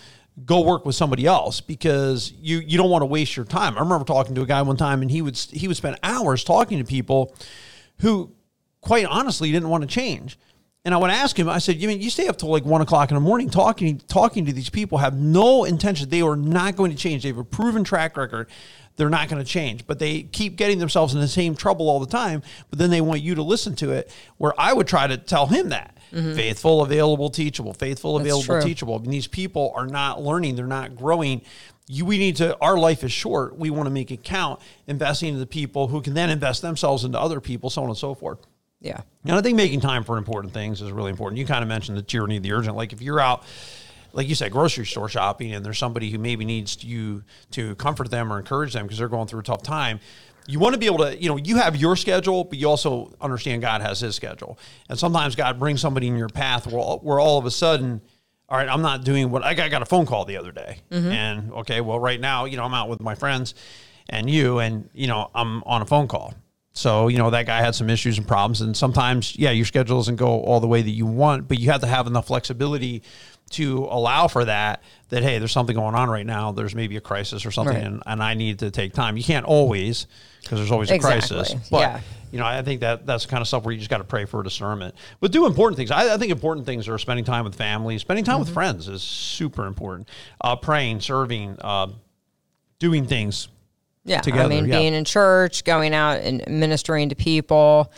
go 0.45 0.63
work 0.63 0.85
with 0.85 0.97
somebody 0.97 1.27
else 1.27 1.61
because 1.61 2.33
you 2.41 2.59
you 2.59 2.77
don't 2.77 2.91
want 2.91 3.03
to 3.03 3.07
waste 3.07 3.37
your 3.37 3.45
time. 3.45 3.77
I 3.77 3.81
remember 3.81 4.05
talking 4.05 4.35
to 4.35 4.43
a 4.43 4.47
guy 4.47 4.63
one 4.63 4.77
time 4.77 5.03
and 5.03 5.11
he 5.11 5.23
would 5.23 5.37
he 5.37 5.69
would 5.69 5.77
spend 5.77 5.99
hours 6.03 6.43
talking 6.43 6.79
to 6.79 6.85
people 6.85 7.35
who 8.01 8.33
quite 8.81 9.07
honestly 9.07 9.53
didn't 9.53 9.69
want 9.69 9.83
to 9.83 9.89
change. 9.89 10.39
And 10.85 10.93
I 10.93 10.99
would 10.99 11.11
ask 11.11 11.39
him, 11.39 11.49
I 11.49 11.59
said, 11.59 11.81
you 11.81 11.89
mean 11.89 12.03
you 12.03 12.11
stay 12.11 12.29
up 12.29 12.37
till 12.37 12.51
like 12.51 12.67
one 12.67 12.83
o'clock 12.83 13.11
in 13.11 13.15
the 13.15 13.21
morning 13.21 13.49
talking 13.49 13.99
talking 14.07 14.45
to 14.47 14.53
these 14.53 14.69
people, 14.69 14.99
have 14.99 15.19
no 15.19 15.65
intention. 15.65 16.11
They 16.11 16.21
are 16.21 16.37
not 16.37 16.77
going 16.77 16.91
to 16.91 16.97
change. 16.97 17.23
They 17.23 17.31
have 17.31 17.39
a 17.39 17.45
proven 17.45 17.85
track 17.85 18.17
record. 18.19 18.49
They're 18.97 19.11
not 19.11 19.29
going 19.29 19.43
to 19.43 19.49
change, 19.49 19.87
but 19.87 19.99
they 19.99 20.23
keep 20.23 20.57
getting 20.57 20.79
themselves 20.79 21.15
in 21.15 21.21
the 21.21 21.27
same 21.27 21.57
trouble 21.57 21.89
all 21.89 22.01
the 22.01 22.07
time. 22.07 22.43
But 22.71 22.79
then 22.79 22.91
they 22.91 23.01
want 23.01 23.23
you 23.23 23.35
to 23.37 23.43
listen 23.43 23.75
to 23.77 23.93
it. 23.93 24.11
Where 24.37 24.53
I 24.59 24.73
would 24.73 24.87
try 24.87 25.07
to 25.07 25.17
tell 25.17 25.47
him 25.47 25.71
that 25.71 25.97
mm-hmm. 26.13 26.35
faithful, 26.35 26.83
available, 26.83 27.31
teachable, 27.31 27.73
faithful, 27.73 28.17
available, 28.17 28.45
true. 28.45 28.63
teachable. 28.63 28.97
And 28.97 29.13
these 29.13 29.27
people 29.27 29.73
are 29.75 29.87
not 29.87 30.23
learning. 30.23 30.57
They're 30.57 30.67
not 30.67 30.97
growing. 30.97 31.43
You, 31.87 32.05
we 32.05 32.19
need 32.19 32.37
to. 32.37 32.57
Our 32.61 32.79
life 32.79 33.03
is 33.05 33.11
short. 33.11 33.59
We 33.59 33.71
want 33.71 33.87
to 33.87 33.91
make 33.91 34.11
it 34.11 34.23
count. 34.23 34.61
Investing 34.87 35.35
in 35.35 35.41
the 35.41 35.47
people 35.47 35.89
who 35.89 36.01
can 36.01 36.15
then 36.15 36.31
invest 36.31 36.63
themselves 36.63 37.05
into 37.05 37.19
other 37.19 37.41
people, 37.41 37.71
so 37.71 37.83
on 37.83 37.89
and 37.89 37.99
so 37.99 38.15
forth. 38.15 38.39
Yeah. 38.81 39.01
And 39.25 39.33
I 39.33 39.41
think 39.41 39.57
making 39.57 39.81
time 39.81 40.05
for 40.05 40.19
important 40.19 40.53
things 40.53 40.83
is 40.83 40.93
really 40.93 41.11
important. 41.11 41.39
You 41.39 41.47
kind 41.47 41.63
of 41.63 41.69
mentioned 41.69 41.97
the 41.97 42.03
tyranny 42.03 42.37
of 42.37 42.43
the 42.43 42.53
urgent. 42.53 42.77
Like 42.77 42.93
if 42.93 43.01
you're 43.01 43.21
out, 43.21 43.45
like 44.13 44.29
you 44.29 44.35
said, 44.35 44.53
grocery 44.53 44.87
store 44.87 45.09
shopping, 45.09 45.55
and 45.55 45.65
there's 45.65 45.79
somebody 45.79 46.11
who 46.11 46.19
maybe 46.19 46.45
needs 46.45 46.85
you 46.85 47.25
to 47.53 47.75
comfort 47.77 48.11
them 48.11 48.33
or 48.33 48.39
encourage 48.39 48.73
them 48.73 48.85
because 48.85 48.99
they're 48.99 49.09
going 49.09 49.27
through 49.27 49.41
a 49.41 49.45
tough 49.45 49.63
time. 49.63 50.01
You 50.47 50.59
want 50.59 50.75
to 50.75 50.79
be 50.79 50.87
able 50.87 50.99
to, 50.99 51.21
you 51.21 51.29
know, 51.31 51.37
you 51.37 51.57
have 51.57 51.75
your 51.75 51.97
schedule, 51.97 52.45
but 52.45 52.59
you 52.59 52.69
also 52.69 53.15
understand 53.21 53.63
God 53.63 53.81
has 53.81 54.01
His 54.01 54.15
schedule. 54.15 54.59
And 54.91 54.99
sometimes 54.99 55.35
God 55.35 55.59
brings 55.59 55.81
somebody 55.81 56.07
in 56.07 56.17
your 56.17 56.29
path 56.29 56.67
where, 56.67 56.79
all- 56.79 56.99
where 56.99 57.19
all 57.19 57.39
of 57.39 57.47
a 57.47 57.51
sudden, 57.51 58.03
all 58.51 58.59
right, 58.59 58.69
I'm 58.69 58.83
not 58.83 59.05
doing 59.05 59.31
what 59.31 59.43
I 59.43 59.55
got, 59.55 59.65
I 59.65 59.69
got 59.71 59.81
a 59.81 59.87
phone 59.87 60.05
call 60.05 60.27
the 60.27 60.37
other 60.37 60.53
day, 60.53 60.81
mm-hmm. 60.91 61.11
and 61.11 61.53
okay, 61.55 61.81
well, 61.81 61.99
right 61.99 62.21
now, 62.21 62.45
you 62.45 62.59
know, 62.59 62.65
I'm 62.65 62.75
out 62.75 62.91
with 62.91 63.01
my 63.01 63.15
friends 63.15 63.55
and 64.11 64.29
you, 64.29 64.59
and 64.59 64.91
you 64.93 65.07
know, 65.07 65.31
I'm 65.35 65.63
on 65.65 65.81
a 65.81 65.87
phone 65.87 66.09
call. 66.09 66.35
So, 66.77 67.07
you 67.07 67.19
know, 67.19 67.31
that 67.31 67.47
guy 67.47 67.61
had 67.61 67.75
some 67.77 67.89
issues 67.89 68.19
and 68.19 68.27
problems. 68.27 68.61
And 68.61 68.77
sometimes, 68.77 69.37
yeah, 69.37 69.51
your 69.53 69.65
schedule 69.65 69.97
doesn't 69.97 70.17
go 70.17 70.41
all 70.41 70.59
the 70.59 70.67
way 70.67 70.83
that 70.83 70.91
you 70.91 71.07
want, 71.07 71.47
but 71.47 71.61
you 71.61 71.71
have 71.71 71.81
to 71.83 71.87
have 71.87 72.09
enough 72.09 72.27
flexibility 72.27 73.03
to 73.51 73.85
allow 73.85 74.27
for 74.27 74.45
that, 74.45 74.83
that, 75.11 75.23
hey, 75.23 75.39
there's 75.39 75.53
something 75.53 75.77
going 75.77 75.95
on 75.95 76.11
right 76.11 76.27
now. 76.27 76.51
There's 76.51 76.75
maybe 76.75 76.97
a 76.97 77.01
crisis 77.01 77.47
or 77.47 77.53
something, 77.53 77.77
Right. 77.77 77.85
and, 77.87 78.03
and 78.07 78.21
I 78.21 78.35
need 78.35 78.59
to 78.61 78.73
take 78.73 78.93
time. 78.93 79.17
You 79.17 79.23
can't 79.23 79.47
always, 79.47 80.09
because 80.43 80.59
there's 80.59 80.73
always 80.73 80.91
a 80.91 80.99
crisis. 80.99 81.55
But, 81.71 81.79
Yeah. 81.81 82.01
you 82.33 82.41
know, 82.41 82.47
I 82.47 82.63
think 82.63 82.81
that 82.81 83.07
that's 83.07 83.25
the 83.25 83.31
kind 83.31 83.41
of 83.41 83.47
stuff 83.47 83.65
where 83.65 83.73
you 83.73 83.79
just 83.79 83.91
got 83.91 83.99
to 83.99 84.05
pray 84.05 84.25
for 84.25 84.43
discernment. 84.43 84.97
But 85.21 85.31
do 85.31 85.47
important 85.47 85.77
things. 85.77 85.93
I, 85.93 86.15
I 86.15 86.17
think 86.19 86.33
important 86.33 86.67
things 86.67 86.89
are 86.89 86.99
spending 86.99 87.25
time 87.25 87.45
with 87.45 87.55
family, 87.55 87.97
spending 87.99 88.25
time 88.25 88.41
with 88.41 88.49
Mm-hmm. 88.49 88.55
friends 88.55 88.89
is 88.89 89.03
super 89.03 89.67
important. 89.67 90.09
Uh, 90.41 90.57
praying, 90.57 91.01
serving, 91.03 91.57
uh, 91.61 91.89
doing 92.81 93.07
things 93.07 93.47
Yeah. 94.05 94.21
together, 94.21 94.45
I 94.45 94.49
mean, 94.49 94.67
yeah. 94.67 94.79
being 94.79 94.95
in 94.95 95.05
church, 95.05 95.65
going 95.65 95.95
out 95.95 96.21
and 96.21 96.43
ministering 96.47 97.09
to 97.09 97.15
people, 97.15 97.91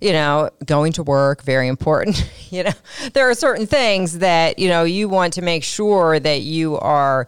you 0.00 0.12
know, 0.12 0.50
going 0.66 0.92
to 0.92 1.02
work, 1.02 1.42
very 1.42 1.68
important. 1.68 2.30
you 2.50 2.64
know, 2.64 2.72
there 3.14 3.30
are 3.30 3.34
certain 3.34 3.66
things 3.66 4.18
that, 4.18 4.58
you 4.58 4.68
know, 4.68 4.84
you 4.84 5.08
want 5.08 5.32
to 5.34 5.42
make 5.42 5.64
sure 5.64 6.20
that 6.20 6.42
you 6.42 6.76
are 6.78 7.26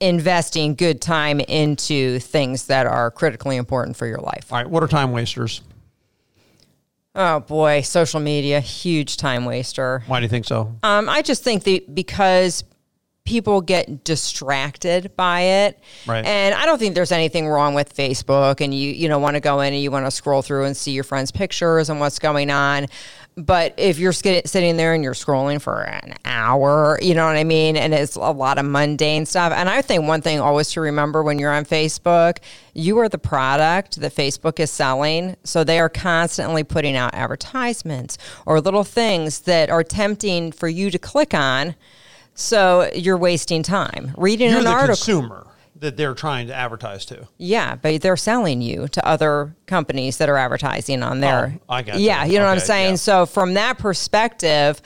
investing 0.00 0.74
good 0.74 1.00
time 1.00 1.40
into 1.40 2.18
things 2.18 2.66
that 2.66 2.86
are 2.86 3.10
critically 3.10 3.56
important 3.56 3.96
for 3.96 4.06
your 4.06 4.18
life. 4.18 4.52
All 4.52 4.58
right, 4.58 4.68
what 4.68 4.82
are 4.82 4.88
time 4.88 5.12
wasters? 5.12 5.62
Oh 7.14 7.40
boy, 7.40 7.80
social 7.82 8.20
media, 8.20 8.60
huge 8.60 9.16
time 9.16 9.44
waster. 9.44 10.02
Why 10.06 10.20
do 10.20 10.24
you 10.24 10.28
think 10.28 10.46
so? 10.46 10.74
Um, 10.82 11.08
I 11.08 11.22
just 11.22 11.42
think 11.42 11.64
that 11.64 11.94
because 11.94 12.64
people 13.30 13.60
get 13.60 14.02
distracted 14.02 15.12
by 15.16 15.40
it, 15.40 15.78
Right. 16.06 16.24
and 16.24 16.52
I 16.54 16.66
don't 16.66 16.78
think 16.78 16.94
there's 16.96 17.12
anything 17.12 17.48
wrong 17.48 17.74
with 17.74 17.94
Facebook, 17.94 18.60
and 18.60 18.74
you 18.74 18.90
you 18.90 19.08
know 19.08 19.18
want 19.20 19.34
to 19.36 19.40
go 19.40 19.60
in 19.60 19.72
and 19.72 19.80
you 19.82 19.90
want 19.92 20.06
to 20.06 20.10
scroll 20.10 20.42
through 20.42 20.64
and 20.64 20.76
see 20.76 20.90
your 20.90 21.04
friends' 21.04 21.30
pictures 21.30 21.88
and 21.88 22.00
what's 22.00 22.18
going 22.18 22.50
on. 22.50 22.86
But 23.36 23.74
if 23.78 23.98
you're 24.00 24.12
sitting 24.12 24.76
there 24.76 24.92
and 24.92 25.04
you're 25.04 25.14
scrolling 25.14 25.62
for 25.62 25.82
an 25.82 26.14
hour, 26.24 26.98
you 27.00 27.14
know 27.14 27.24
what 27.24 27.36
I 27.36 27.44
mean, 27.44 27.76
and 27.76 27.94
it's 27.94 28.16
a 28.16 28.20
lot 28.32 28.58
of 28.58 28.64
mundane 28.66 29.24
stuff. 29.24 29.52
And 29.54 29.68
I 29.70 29.80
think 29.82 30.06
one 30.06 30.20
thing 30.20 30.40
always 30.40 30.72
to 30.72 30.80
remember 30.80 31.22
when 31.22 31.38
you're 31.38 31.52
on 31.52 31.64
Facebook, 31.64 32.38
you 32.74 32.98
are 32.98 33.08
the 33.08 33.18
product 33.18 34.00
that 34.00 34.14
Facebook 34.14 34.58
is 34.58 34.70
selling. 34.70 35.36
So 35.44 35.62
they 35.62 35.78
are 35.78 35.88
constantly 35.88 36.64
putting 36.64 36.96
out 36.96 37.14
advertisements 37.14 38.18
or 38.46 38.60
little 38.60 38.84
things 38.84 39.40
that 39.42 39.70
are 39.70 39.84
tempting 39.84 40.50
for 40.52 40.68
you 40.68 40.90
to 40.90 40.98
click 40.98 41.32
on. 41.32 41.76
So 42.34 42.90
you're 42.94 43.18
wasting 43.18 43.62
time 43.62 44.14
reading 44.16 44.50
You're 44.50 44.58
an 44.58 44.64
the 44.64 44.70
article. 44.70 44.96
consumer 44.96 45.46
that 45.76 45.96
they're 45.96 46.14
trying 46.14 46.46
to 46.48 46.54
advertise 46.54 47.04
to. 47.06 47.26
Yeah, 47.38 47.74
but 47.74 48.02
they're 48.02 48.16
selling 48.16 48.60
you 48.60 48.86
to 48.88 49.06
other 49.06 49.54
companies 49.66 50.18
that 50.18 50.28
are 50.28 50.36
advertising 50.36 51.02
on 51.02 51.20
there. 51.20 51.58
Oh, 51.68 51.72
I 51.74 51.82
got 51.82 51.98
Yeah, 51.98 52.24
you. 52.24 52.32
you 52.34 52.38
know 52.38 52.44
what 52.46 52.52
I'm 52.52 52.60
saying? 52.60 52.90
yeah. 52.92 52.96
So 52.96 53.26
from 53.26 53.54
that 53.54 53.78
perspective, 53.78 54.80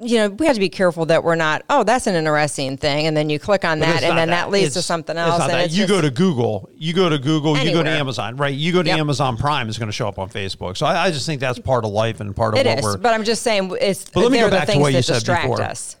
you 0.00 0.16
know, 0.18 0.28
we 0.28 0.46
have 0.46 0.54
to 0.54 0.60
be 0.60 0.68
careful 0.68 1.06
that 1.06 1.24
we're 1.24 1.34
not, 1.34 1.64
oh, 1.68 1.82
that's 1.82 2.06
an 2.06 2.14
interesting 2.14 2.76
thing. 2.76 3.06
And 3.06 3.16
then 3.16 3.28
you 3.30 3.38
click 3.40 3.64
on 3.64 3.80
that 3.80 4.02
and 4.04 4.16
then 4.16 4.28
that, 4.30 4.48
leads 4.50 4.74
to 4.74 4.78
It's- 4.78 4.86
something 4.86 5.16
it's 5.16 5.26
else. 5.28 5.42
and 5.42 5.50
that. 5.50 5.70
you 5.72 5.78
just- 5.78 5.88
go 5.88 6.00
to 6.00 6.10
Google, 6.10 6.68
you 6.76 6.92
go 6.92 7.08
to 7.08 7.18
Google, 7.18 7.58
you 7.58 7.72
go 7.72 7.82
to 7.82 7.90
Amazon, 7.90 8.36
right? 8.36 8.54
You 8.54 8.72
go 8.72 8.82
to 8.82 8.88
Yep. 8.88 8.98
Amazon 8.98 9.36
Prime 9.36 9.68
is 9.68 9.76
going 9.76 9.88
to 9.88 9.92
show 9.92 10.06
up 10.06 10.18
on 10.20 10.28
Facebook. 10.30 10.76
So 10.76 10.86
I, 10.86 11.06
I 11.06 11.10
just 11.10 11.26
think 11.26 11.40
that's 11.40 11.58
part 11.58 11.84
of 11.84 11.90
life 11.90 12.20
and 12.20 12.34
part 12.36 12.54
of 12.54 12.60
It 12.60 12.66
what 12.66 12.78
is, 12.78 12.84
we're. 12.84 12.96
but 12.98 13.12
I'm 13.12 13.24
just 13.24 13.42
saying 13.42 13.76
it's 13.80 14.04
But 14.08 14.20
let 14.20 14.30
me 14.32 14.38
go 14.38 14.44
the 14.44 14.50
back 14.52 14.66
to 14.66 14.72
things 14.72 14.82
what 14.82 14.92
you 14.92 14.98
that 14.98 15.02
said 15.04 15.14
distract 15.14 15.42
before. 15.48 15.62
us. 15.62 15.96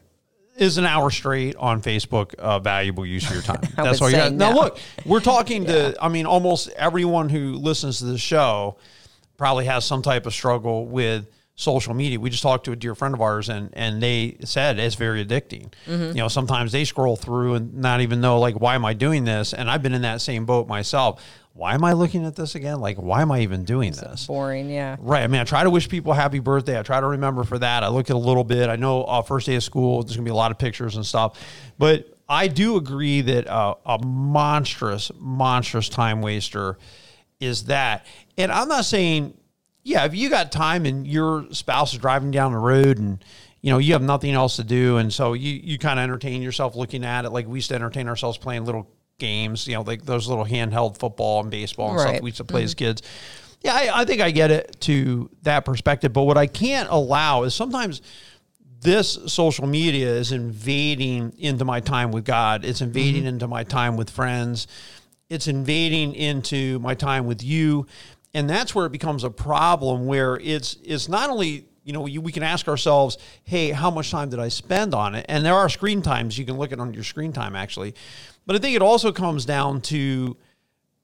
is 0.56 0.76
an 0.78 0.86
hour 0.86 1.10
straight 1.10 1.56
on 1.56 1.82
Facebook 1.82 2.34
a 2.38 2.60
valuable 2.60 3.04
use 3.06 3.26
of 3.26 3.32
your 3.32 3.42
time? 3.42 3.60
That's 3.76 4.00
all 4.00 4.10
you 4.10 4.16
got. 4.16 4.32
Now 4.32 4.52
look, 4.52 4.78
we're 5.06 5.20
talking 5.20 5.64
to. 5.66 5.96
I 6.00 6.08
mean, 6.08 6.26
almost 6.26 6.68
everyone 6.70 7.28
who 7.28 7.54
listens 7.54 7.98
to 7.98 8.04
the 8.06 8.18
show 8.18 8.76
probably 9.36 9.66
has 9.66 9.84
some 9.84 10.02
type 10.02 10.26
of 10.26 10.32
struggle 10.34 10.86
with 10.86 11.26
social 11.58 11.92
media. 11.92 12.20
We 12.20 12.30
just 12.30 12.42
talked 12.42 12.64
to 12.66 12.72
a 12.72 12.76
dear 12.76 12.94
friend 12.94 13.14
of 13.14 13.20
ours, 13.20 13.48
and 13.48 13.70
and 13.74 14.00
they 14.00 14.36
said 14.44 14.78
it's 14.78 14.94
very 14.94 15.24
addicting. 15.24 15.72
You 15.86 16.14
know, 16.14 16.28
sometimes 16.28 16.72
they 16.72 16.84
scroll 16.84 17.16
through 17.16 17.54
and 17.54 17.74
not 17.74 18.00
even 18.00 18.20
know 18.20 18.38
like 18.38 18.60
why 18.60 18.76
am 18.76 18.84
I 18.84 18.94
doing 18.94 19.24
this? 19.24 19.52
And 19.52 19.68
I've 19.68 19.82
been 19.82 19.92
in 19.92 20.02
that 20.02 20.20
same 20.20 20.46
boat 20.46 20.68
myself. 20.68 21.22
Why 21.54 21.74
am 21.74 21.82
I 21.82 21.94
looking 21.94 22.24
at 22.24 22.36
this 22.36 22.54
again? 22.54 22.78
Like, 22.80 22.98
why 22.98 23.20
am 23.20 23.32
I 23.32 23.40
even 23.40 23.64
doing 23.64 23.90
this? 23.90 24.28
Boring, 24.28 24.70
yeah. 24.70 24.94
Right. 25.00 25.24
I 25.24 25.26
mean, 25.26 25.40
I 25.40 25.44
try 25.44 25.64
to 25.64 25.70
wish 25.70 25.88
people 25.88 26.12
happy 26.12 26.38
birthday. 26.38 26.78
I 26.78 26.84
try 26.84 27.00
to 27.00 27.06
remember 27.08 27.42
for 27.42 27.58
that. 27.58 27.82
I 27.82 27.88
look 27.88 28.10
at 28.10 28.14
a 28.14 28.18
little 28.18 28.44
bit. 28.44 28.70
I 28.70 28.76
know 28.76 29.02
uh, 29.02 29.22
first 29.22 29.46
day 29.46 29.56
of 29.56 29.64
school, 29.64 30.04
there's 30.04 30.14
going 30.14 30.24
to 30.24 30.28
be 30.28 30.32
a 30.32 30.36
lot 30.36 30.52
of 30.52 30.58
pictures 30.58 30.94
and 30.94 31.04
stuff. 31.04 31.36
But 31.76 32.16
I 32.28 32.46
do 32.46 32.76
agree 32.76 33.22
that 33.22 33.48
uh, 33.48 33.74
a 33.84 33.98
monstrous, 33.98 35.10
monstrous 35.18 35.88
time 35.88 36.22
waster 36.22 36.78
is 37.40 37.64
that. 37.64 38.06
And 38.36 38.52
I'm 38.52 38.68
not 38.68 38.84
saying, 38.84 39.36
yeah, 39.88 40.04
if 40.04 40.14
you 40.14 40.28
got 40.28 40.52
time 40.52 40.84
and 40.84 41.06
your 41.06 41.46
spouse 41.50 41.94
is 41.94 41.98
driving 41.98 42.30
down 42.30 42.52
the 42.52 42.58
road 42.58 42.98
and, 42.98 43.24
you 43.62 43.72
know, 43.72 43.78
you 43.78 43.94
have 43.94 44.02
nothing 44.02 44.34
else 44.34 44.56
to 44.56 44.64
do. 44.64 44.98
And 44.98 45.10
so 45.10 45.32
you, 45.32 45.50
you 45.50 45.78
kind 45.78 45.98
of 45.98 46.02
entertain 46.02 46.42
yourself 46.42 46.76
looking 46.76 47.04
at 47.04 47.24
it. 47.24 47.30
Like 47.30 47.46
we 47.48 47.56
used 47.56 47.70
to 47.70 47.74
entertain 47.74 48.06
ourselves 48.06 48.36
playing 48.36 48.66
little 48.66 48.90
games, 49.18 49.66
you 49.66 49.74
know, 49.74 49.80
like 49.80 50.04
those 50.04 50.28
little 50.28 50.44
handheld 50.44 50.98
football 50.98 51.40
and 51.40 51.50
baseball 51.50 51.88
and 51.88 51.96
Right. 51.96 52.08
stuff 52.10 52.22
we 52.22 52.28
used 52.28 52.36
to 52.36 52.44
play 52.44 52.64
as 52.64 52.74
mm-hmm. 52.74 52.84
kids. 52.84 53.02
Yeah, 53.62 53.72
I, 53.72 54.02
I 54.02 54.04
think 54.04 54.20
I 54.20 54.30
get 54.30 54.50
it 54.50 54.76
to 54.82 55.30
that 55.42 55.64
perspective. 55.64 56.12
But 56.12 56.24
what 56.24 56.36
I 56.36 56.46
can't 56.46 56.90
allow 56.90 57.44
is 57.44 57.54
sometimes 57.54 58.02
this 58.82 59.18
social 59.26 59.66
media 59.66 60.10
is 60.10 60.32
invading 60.32 61.32
into 61.38 61.64
my 61.64 61.80
time 61.80 62.12
with 62.12 62.26
God. 62.26 62.62
It's 62.62 62.82
invading 62.82 63.22
mm-hmm. 63.22 63.28
into 63.28 63.48
my 63.48 63.64
time 63.64 63.96
with 63.96 64.10
friends. 64.10 64.66
It's 65.30 65.46
invading 65.46 66.14
into 66.14 66.78
my 66.78 66.94
time 66.94 67.26
with 67.26 67.42
you. 67.42 67.86
And 68.34 68.48
that's 68.48 68.74
where 68.74 68.86
it 68.86 68.92
becomes 68.92 69.24
a 69.24 69.30
problem 69.30 70.06
where 70.06 70.36
it's 70.36 70.76
it's 70.84 71.08
not 71.08 71.30
only 71.30 71.66
you 71.84 71.92
know 71.92 72.06
you, 72.06 72.20
we 72.20 72.32
can 72.32 72.42
ask 72.42 72.68
ourselves 72.68 73.16
hey 73.44 73.70
how 73.70 73.90
much 73.90 74.10
time 74.10 74.28
did 74.28 74.38
i 74.38 74.48
spend 74.48 74.94
on 74.94 75.14
it 75.14 75.24
and 75.26 75.42
there 75.42 75.54
are 75.54 75.70
screen 75.70 76.02
times 76.02 76.36
you 76.36 76.44
can 76.44 76.58
look 76.58 76.70
at 76.70 76.78
on 76.78 76.92
your 76.92 77.02
screen 77.02 77.32
time 77.32 77.56
actually 77.56 77.94
but 78.44 78.54
i 78.54 78.58
think 78.58 78.76
it 78.76 78.82
also 78.82 79.10
comes 79.10 79.46
down 79.46 79.80
to 79.80 80.36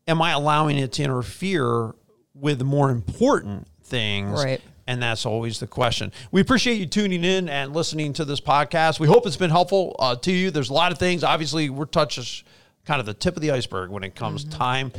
am 0.07 0.21
I 0.23 0.33
allowing 0.33 0.79
it 0.79 0.93
to 0.93 1.03
interfere 1.03 1.95
with 2.35 2.63
more 2.63 2.91
important 2.91 3.67
things? 3.83 4.45
Right. 4.45 4.61
And 4.87 5.03
that's 5.03 5.25
always 5.25 5.61
the 5.61 5.67
question. 5.67 6.13
We 6.31 6.43
appreciate 6.43 6.75
you 6.75 6.87
tuning 6.87 7.25
in 7.25 7.49
and 7.49 7.75
listening 7.75 8.13
to 8.15 8.25
this 8.25 8.41
podcast. 8.41 9.01
We 9.01 9.09
hope 9.09 9.27
it's 9.27 9.37
been 9.37 9.51
helpful 9.51 9.97
uh, 9.99 10.17
to 10.17 10.33
you. 10.33 10.51
There's 10.51 10.69
a 10.69 10.75
lot 10.75 10.93
of 10.93 10.99
things. 10.99 11.25
Obviously, 11.25 11.71
we're 11.71 11.87
touching 11.87 12.47
kind 12.85 13.01
of 13.01 13.07
the 13.07 13.15
tip 13.15 13.35
of 13.35 13.41
the 13.41 13.51
iceberg 13.51 13.91
when 13.91 14.05
it 14.05 14.15
comes 14.15 14.45
time, 14.45 14.93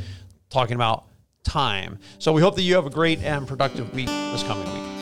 talking 0.50 0.74
about 0.74 1.04
time. 1.46 1.98
So 2.18 2.32
we 2.32 2.42
hope 2.42 2.56
that 2.56 2.62
you 2.62 2.74
have 2.74 2.86
a 2.86 2.90
great 2.90 3.22
and 3.22 3.46
productive 3.46 3.94
week 3.94 4.06
this 4.06 4.42
coming 4.42 4.64
week. 4.64 4.95